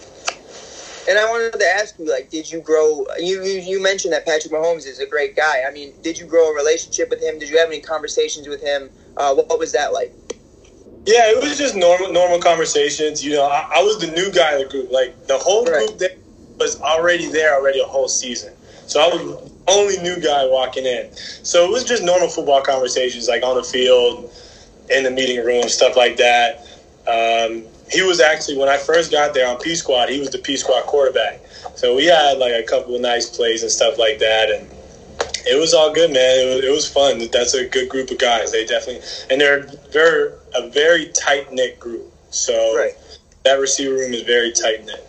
And 1.09 1.19
I 1.19 1.31
wanted 1.31 1.59
to 1.59 1.67
ask 1.67 1.99
you, 1.99 2.11
like, 2.11 2.31
did 2.31 2.51
you 2.51 2.61
grow? 2.61 3.07
You, 3.19 3.43
you 3.43 3.61
you 3.61 3.83
mentioned 3.83 4.13
that 4.15 4.25
Patrick 4.25 4.53
Mahomes 4.53 4.87
is 4.87 5.01
a 5.01 5.07
great 5.07 5.37
guy. 5.37 5.63
I 5.69 5.73
mean, 5.73 5.93
did 6.03 6.19
you 6.19 6.27
grow 6.27 6.51
a 6.51 6.55
relationship 6.55 7.11
with 7.11 7.23
him? 7.23 7.39
Did 7.39 7.51
you 7.51 7.59
have 7.59 7.69
any 7.69 7.81
conversations 7.81 8.49
with 8.49 8.63
him? 8.63 8.91
Uh, 9.17 9.35
what, 9.35 9.49
what, 9.49 9.59
was 9.59 9.73
that 9.73 9.93
like? 9.93 10.13
Yeah, 11.07 11.31
it 11.31 11.43
was 11.43 11.59
just 11.59 11.77
normal 11.77 12.13
normal 12.13 12.41
conversations. 12.41 13.25
You 13.25 13.35
know, 13.35 13.45
I, 13.45 13.69
I 13.75 13.83
was 13.83 13.99
the 13.99 14.07
new 14.07 14.33
guy 14.33 14.55
in 14.55 14.63
the 14.63 14.69
group. 14.69 14.91
Like 14.91 15.27
the 15.27 15.39
whole 15.39 15.67
right. 15.67 15.87
group 15.87 15.99
that 15.99 16.17
was 16.59 16.81
already 16.81 17.31
there 17.31 17.55
already 17.55 17.81
a 17.81 17.85
whole 17.85 18.09
season. 18.09 18.55
So 18.87 19.01
I 19.01 19.15
was 19.15 19.23
the 19.23 19.73
only 19.73 19.99
new 19.99 20.21
guy 20.21 20.47
walking 20.47 20.85
in. 20.85 21.13
So 21.15 21.65
it 21.65 21.71
was 21.71 21.85
just 21.85 22.03
normal 22.03 22.29
football 22.29 22.63
conversations, 22.63 23.29
like 23.29 23.43
on 23.43 23.57
the 23.57 23.63
field, 23.63 24.31
in 24.91 25.05
the 25.05 25.11
meeting 25.11 25.45
room, 25.45 25.69
stuff 25.69 25.97
like 25.97 26.17
that. 26.17 26.61
Um, 27.07 27.65
he 27.91 28.03
was 28.03 28.21
actually 28.21 28.57
when 28.57 28.69
I 28.69 28.77
first 28.77 29.11
got 29.11 29.35
there 29.35 29.49
on 29.49 29.59
P 29.59 29.75
Squad, 29.75 30.09
he 30.09 30.19
was 30.19 30.31
the 30.31 30.39
P 30.39 30.57
Squad 30.57 30.85
quarterback. 30.85 31.41
So 31.75 31.95
we 31.95 32.07
had 32.07 32.39
like 32.39 32.53
a 32.53 32.63
couple 32.63 32.95
of 32.95 33.01
nice 33.01 33.29
plays 33.29 33.63
and 33.63 33.71
stuff 33.71 33.99
like 33.99 34.19
that, 34.19 34.51
and 34.51 34.71
it 35.47 35.59
was 35.59 35.75
all 35.75 35.93
good, 35.93 36.13
man. 36.13 36.39
It 36.39 36.55
was, 36.55 36.65
it 36.65 36.71
was 36.71 36.89
fun. 36.89 37.19
That's 37.31 37.55
a 37.55 37.67
good 37.69 37.89
group 37.89 38.11
of 38.11 38.19
guys. 38.19 38.53
They 38.53 38.65
definitely 38.65 39.03
and 39.31 39.41
they're 39.41 39.67
very 39.93 40.33
a 40.55 40.69
very 40.71 41.13
tight 41.13 41.53
knit 41.53 41.79
group. 41.79 42.11
So 42.31 42.77
right. 42.77 42.93
that 43.45 43.55
receiver 43.55 43.95
room 43.95 44.15
is 44.15 44.23
very 44.23 44.53
tight 44.53 44.85
knit. 44.85 45.07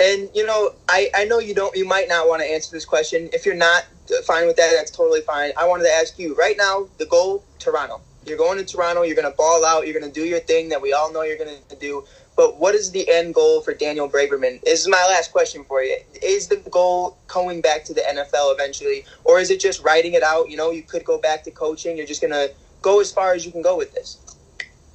And 0.00 0.30
you 0.34 0.46
know, 0.46 0.72
I 0.88 1.10
I 1.14 1.24
know 1.24 1.38
you 1.38 1.54
don't 1.54 1.74
you 1.76 1.86
might 1.86 2.08
not 2.08 2.28
want 2.28 2.42
to 2.42 2.50
answer 2.50 2.72
this 2.72 2.84
question. 2.84 3.28
If 3.32 3.46
you're 3.46 3.54
not 3.54 3.86
fine 4.24 4.46
with 4.46 4.56
that, 4.56 4.72
that's 4.74 4.90
totally 4.90 5.20
fine. 5.20 5.52
I 5.56 5.68
wanted 5.68 5.84
to 5.84 5.92
ask 5.92 6.18
you 6.18 6.34
right 6.34 6.56
now 6.56 6.88
the 6.98 7.06
goal 7.06 7.44
Toronto. 7.58 8.00
You're 8.26 8.38
going 8.38 8.58
to 8.58 8.64
Toronto. 8.64 9.02
You're 9.02 9.16
going 9.16 9.30
to 9.30 9.36
ball 9.36 9.64
out. 9.64 9.86
You're 9.86 9.98
going 9.98 10.10
to 10.10 10.20
do 10.20 10.26
your 10.26 10.40
thing 10.40 10.68
that 10.68 10.82
we 10.82 10.92
all 10.92 11.12
know 11.12 11.22
you're 11.22 11.38
going 11.38 11.56
to 11.68 11.76
do. 11.76 12.04
But 12.36 12.58
what 12.58 12.74
is 12.74 12.90
the 12.90 13.10
end 13.10 13.34
goal 13.34 13.60
for 13.60 13.74
Daniel 13.74 14.08
Braverman? 14.08 14.62
This 14.62 14.80
is 14.80 14.88
my 14.88 15.04
last 15.10 15.32
question 15.32 15.64
for 15.64 15.82
you. 15.82 15.96
Is 16.22 16.48
the 16.48 16.56
goal 16.70 17.18
going 17.26 17.60
back 17.60 17.84
to 17.84 17.94
the 17.94 18.00
NFL 18.00 18.54
eventually, 18.54 19.04
or 19.24 19.40
is 19.40 19.50
it 19.50 19.60
just 19.60 19.82
writing 19.82 20.14
it 20.14 20.22
out? 20.22 20.48
You 20.48 20.56
know, 20.56 20.70
you 20.70 20.82
could 20.82 21.04
go 21.04 21.18
back 21.18 21.44
to 21.44 21.50
coaching. 21.50 21.96
You're 21.96 22.06
just 22.06 22.20
going 22.20 22.32
to 22.32 22.52
go 22.82 23.00
as 23.00 23.12
far 23.12 23.34
as 23.34 23.44
you 23.44 23.52
can 23.52 23.62
go 23.62 23.76
with 23.76 23.92
this. 23.92 24.18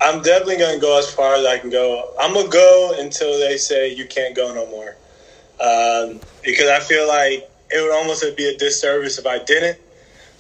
I'm 0.02 0.22
definitely 0.22 0.58
going 0.58 0.76
to 0.76 0.82
go 0.82 0.98
as 1.00 1.10
far 1.12 1.36
as 1.36 1.46
I 1.46 1.58
can 1.58 1.70
go. 1.70 2.14
I'm 2.20 2.34
going 2.34 2.46
to 2.46 2.52
go 2.52 2.96
until 3.00 3.40
they 3.40 3.58
say 3.58 3.94
you 3.94 4.08
can't 4.08 4.36
go 4.36 4.54
no 4.54 4.66
more. 4.68 4.96
Um, 5.60 6.20
because 6.44 6.70
I 6.70 6.80
feel 6.80 7.08
like 7.08 7.50
it 7.70 7.82
would 7.82 7.96
almost 7.96 8.24
be 8.36 8.48
a 8.48 8.58
disservice 8.58 9.18
if 9.18 9.26
I 9.26 9.44
didn't 9.44 9.80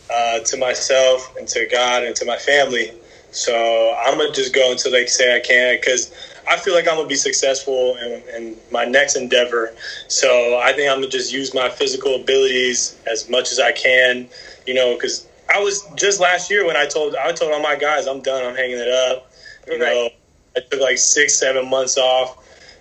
uh, 0.09 0.39
to 0.39 0.57
myself 0.57 1.35
and 1.37 1.47
to 1.49 1.65
God 1.67 2.03
and 2.03 2.15
to 2.17 2.25
my 2.25 2.37
family. 2.37 2.91
So 3.31 3.95
I'm 4.05 4.17
gonna 4.17 4.31
just 4.31 4.53
go 4.53 4.71
until 4.71 4.91
they 4.91 5.05
say 5.07 5.35
I 5.35 5.39
can 5.39 5.75
because 5.75 6.13
I 6.47 6.57
feel 6.57 6.73
like 6.73 6.87
I'm 6.87 6.95
gonna 6.95 7.07
be 7.07 7.15
successful 7.15 7.97
in, 7.97 8.21
in, 8.33 8.57
my 8.71 8.85
next 8.85 9.15
endeavor. 9.15 9.73
So 10.07 10.57
I 10.57 10.71
think 10.73 10.89
I'm 10.89 10.99
gonna 10.99 11.09
just 11.09 11.33
use 11.33 11.53
my 11.53 11.69
physical 11.69 12.15
abilities 12.15 12.97
as 13.05 13.29
much 13.29 13.51
as 13.51 13.59
I 13.59 13.71
can. 13.71 14.29
You 14.65 14.73
know, 14.73 14.95
because 14.95 15.27
I 15.53 15.59
was 15.59 15.83
just 15.95 16.19
last 16.19 16.49
year 16.49 16.65
when 16.65 16.77
I 16.77 16.85
told 16.85 17.15
I 17.15 17.31
told 17.33 17.51
all 17.51 17.61
my 17.61 17.75
guys 17.75 18.07
I'm 18.07 18.21
done. 18.21 18.45
I'm 18.45 18.55
hanging 18.55 18.77
it 18.77 18.87
up. 18.87 19.29
You 19.67 19.73
right. 19.73 19.79
know, 19.79 20.09
I 20.55 20.61
took 20.61 20.79
like 20.79 20.97
six 20.97 21.35
seven 21.35 21.69
months 21.69 21.97
off, 21.97 22.37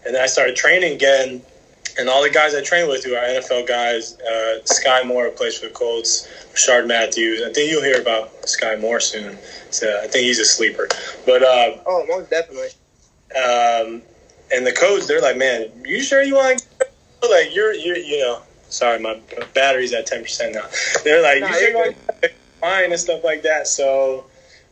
and 0.07 0.15
then 0.15 0.23
I 0.23 0.27
started 0.27 0.55
training 0.55 0.95
again 0.95 1.43
and 1.99 2.09
all 2.09 2.23
the 2.23 2.31
guys 2.31 2.55
I 2.55 2.63
train 2.63 2.89
with 2.89 3.05
who 3.05 3.15
are 3.15 3.23
NFL 3.23 3.69
guys, 3.69 4.19
uh, 4.21 4.59
Skyy 4.65 5.07
Moore 5.07 5.31
plays 5.31 5.59
for 5.59 5.67
the 5.67 5.73
Colts, 5.73 6.29
Rishard 6.53 6.87
Matthews. 6.87 7.43
I 7.43 7.53
think 7.53 7.71
you'll 7.71 7.83
hear 7.83 8.01
about 8.01 8.49
Sky 8.49 8.77
Moore 8.77 9.01
soon. 9.01 9.39
So 9.71 10.01
I 10.03 10.07
think 10.07 10.25
he's 10.25 10.41
a 10.41 10.45
sleeper. 10.45 10.89
But 11.27 11.43
uh, 11.43 11.79
oh, 11.87 12.05
most 12.09 12.31
definitely. 12.31 12.69
Um, 13.37 14.03
and 14.53 14.67
the 14.67 14.73
coach, 14.73 15.07
they're 15.07 15.21
like, 15.21 15.37
man, 15.37 15.71
you 15.85 16.01
sure 16.01 16.23
you 16.23 16.35
want 16.35 16.67
to? 16.81 16.87
Like 17.29 17.55
you're, 17.55 17.73
you're, 17.73 17.97
you 17.97 18.21
know, 18.21 18.43
sorry, 18.69 18.99
my 18.99 19.19
battery's 19.55 19.93
at 19.95 20.07
ten 20.07 20.23
percent 20.23 20.55
now. 20.55 20.67
They're 21.05 21.23
like, 21.23 21.41
no, 21.41 21.49
you 21.49 21.55
sure 21.55 21.69
you 21.71 21.77
want 21.77 21.97
flying 22.61 22.93
and 22.93 23.01
stuff 23.01 23.25
like 23.25 23.43
that. 23.43 23.67
So 23.67 24.27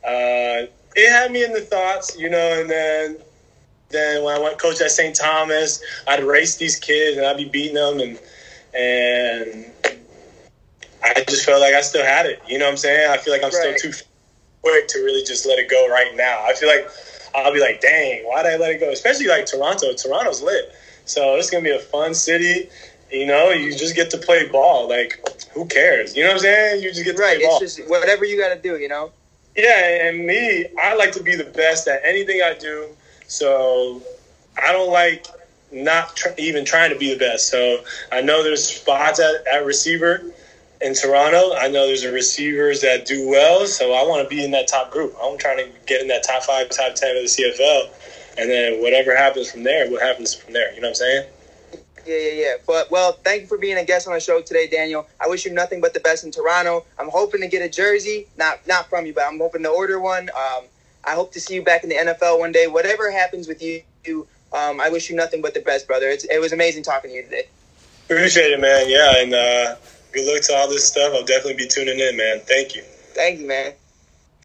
uh, 0.05 0.69
it 0.95 1.11
had 1.11 1.33
me 1.33 1.45
in 1.45 1.53
the 1.53 1.61
thoughts, 1.61 2.19
you 2.19 2.29
know. 2.29 2.61
And 2.61 2.69
then 2.69 3.17
then 3.93 4.25
when 4.25 4.37
I 4.37 4.41
went 4.41 4.59
coach 4.59 4.81
at 4.81 4.91
St. 4.91 5.15
Thomas, 5.15 5.83
I'd 6.07 6.25
race 6.25 6.57
these 6.57 6.77
kids 6.77 7.17
and 7.17 7.27
I'd 7.27 7.37
be 7.37 7.45
beating 7.45 7.75
them, 7.75 8.01
and 8.01 8.19
and 8.75 9.73
I 11.05 11.25
just 11.29 11.45
felt 11.45 11.61
like 11.61 11.75
I 11.75 11.83
still 11.83 12.05
had 12.05 12.27
it. 12.27 12.41
You 12.49 12.59
know 12.59 12.67
what 12.67 12.73
I'm 12.73 12.77
saying? 12.79 13.11
I 13.11 13.19
feel 13.19 13.33
like 13.33 13.43
I'm 13.43 13.51
right. 13.51 13.79
still 13.79 13.93
too 13.93 13.99
quick 14.63 14.89
to 14.89 14.99
really 15.01 15.25
just 15.25 15.47
let 15.47 15.59
it 15.59 15.69
go 15.69 15.89
right 15.89 16.15
now. 16.17 16.43
I 16.45 16.55
feel 16.55 16.69
like 16.69 16.89
I'll 17.35 17.53
be 17.53 17.61
like, 17.61 17.81
dang, 17.81 18.25
why 18.25 18.43
did 18.43 18.55
I 18.55 18.57
let 18.57 18.71
it 18.73 18.81
go? 18.81 18.91
Especially 18.91 19.27
like 19.27 19.47
Toronto. 19.47 19.93
Toronto's 19.95 20.43
lit. 20.43 20.75
So 21.05 21.37
it's 21.37 21.51
gonna 21.51 21.65
be 21.65 21.71
a 21.71 21.81
fun 21.81 22.15
city. 22.15 22.69
You 23.11 23.27
know, 23.27 23.51
you 23.51 23.77
just 23.77 23.95
get 23.95 24.11
to 24.11 24.19
play 24.19 24.49
ball. 24.49 24.89
Like, 24.89 25.21
who 25.53 25.67
cares? 25.67 26.17
You 26.17 26.23
know 26.23 26.31
what 26.31 26.37
I'm 26.37 26.43
saying? 26.43 26.83
You 26.83 26.91
just 26.91 27.05
get 27.05 27.17
to 27.17 27.23
right. 27.23 27.37
play 27.37 27.47
ball. 27.47 27.59
It's 27.61 27.77
just 27.77 27.89
whatever 27.89 28.25
you 28.25 28.39
got 28.41 28.55
to 28.55 28.61
do. 28.61 28.79
You 28.79 28.89
know. 28.89 29.13
Yeah, 29.57 30.07
and 30.07 30.27
me, 30.27 30.67
I 30.81 30.95
like 30.95 31.13
to 31.13 31.23
be 31.23 31.35
the 31.35 31.45
best 31.45 31.87
at 31.89 32.01
anything 32.05 32.41
I 32.43 32.55
do. 32.55 32.89
So 33.33 34.03
I 34.63 34.73
don't 34.73 34.93
like 34.93 35.27
not 35.73 36.15
tr- 36.15 36.29
even 36.37 36.67
trying 36.67 36.93
to 36.93 36.99
be 36.99 37.15
the 37.15 37.19
best. 37.19 37.49
So 37.49 37.83
I 38.13 38.21
know 38.21 38.43
there's 38.43 38.63
spots 38.63 39.21
at, 39.21 39.47
at 39.47 39.65
receiver 39.65 40.23
in 40.83 40.93
Toronto. 40.93 41.55
I 41.55 41.69
know 41.69 41.87
there's 41.87 42.07
receivers 42.07 42.83
that 42.83 43.07
do 43.07 43.27
well, 43.27 43.67
so 43.67 43.95
I 43.95 44.07
want 44.07 44.23
to 44.23 44.29
be 44.29 44.45
in 44.45 44.51
that 44.51 44.69
top 44.69 44.91
group. 44.91 45.17
I'm 45.21 45.39
trying 45.39 45.57
to 45.57 45.69
get 45.87 46.03
in 46.03 46.09
that 46.09 46.25
top 46.25 46.43
five, 46.43 46.69
top 46.69 46.95
ten 46.95 47.17
of 47.17 47.23
the 47.23 47.29
CFL, 47.29 47.89
and 48.37 48.51
then 48.51 48.83
whatever 48.83 49.17
happens 49.17 49.51
from 49.51 49.63
there, 49.63 49.91
what 49.91 50.03
happens 50.03 50.35
from 50.35 50.53
there. 50.53 50.71
You 50.75 50.83
know 50.83 50.89
what 50.89 50.91
I'm 50.91 50.95
saying? 50.97 51.29
Yeah, 52.05 52.17
yeah, 52.17 52.33
yeah. 52.33 52.55
But 52.67 52.91
well, 52.91 53.13
thank 53.25 53.43
you 53.43 53.47
for 53.47 53.57
being 53.57 53.79
a 53.79 53.85
guest 53.85 54.07
on 54.07 54.13
the 54.13 54.21
show 54.21 54.43
today, 54.43 54.67
Daniel. 54.67 55.07
I 55.19 55.27
wish 55.27 55.47
you 55.47 55.53
nothing 55.55 55.81
but 55.81 55.95
the 55.95 56.01
best 56.01 56.25
in 56.25 56.33
Toronto. 56.33 56.85
I'm 56.99 57.09
hoping 57.09 57.41
to 57.41 57.49
get 57.49 57.63
a 57.63 57.69
jersey, 57.71 58.27
not 58.37 58.67
not 58.67 58.91
from 58.91 59.07
you, 59.07 59.15
but 59.15 59.25
I'm 59.25 59.39
hoping 59.39 59.63
to 59.63 59.71
order 59.71 59.99
one. 59.99 60.29
Um, 60.31 60.65
I 61.05 61.15
hope 61.15 61.33
to 61.33 61.41
see 61.41 61.55
you 61.55 61.63
back 61.63 61.83
in 61.83 61.89
the 61.89 61.97
NFL 61.97 62.39
one 62.39 62.53
day. 62.53 62.67
Whatever 62.67 63.11
happens 63.11 63.49
with 63.49 63.63
you, 63.63 63.83
um, 64.53 64.81
I 64.81 64.89
wish 64.91 65.11
you 65.11 65.17
nothing 65.17 65.43
but 65.43 65.55
the 65.55 65.61
best, 65.61 65.87
brother. 65.87 66.09
It's, 66.09 66.25
it 66.25 66.41
was 66.41 66.53
amazing 66.53 66.83
talking 66.83 67.11
to 67.11 67.17
you 67.17 67.23
today. 67.25 67.45
Appreciate 68.05 68.53
it, 68.53 68.61
man. 68.61 68.89
Yeah, 68.89 69.23
and 69.23 69.35
uh, 69.35 69.77
good 70.13 70.33
luck 70.33 70.43
to 70.45 70.55
all 70.55 70.69
this 70.69 70.87
stuff. 70.87 71.13
I'll 71.15 71.25
definitely 71.25 71.55
be 71.55 71.67
tuning 71.67 71.99
in, 71.99 72.17
man. 72.17 72.41
Thank 72.41 72.75
you. 72.75 72.83
Thank 73.15 73.41
you, 73.41 73.47
man. 73.47 73.73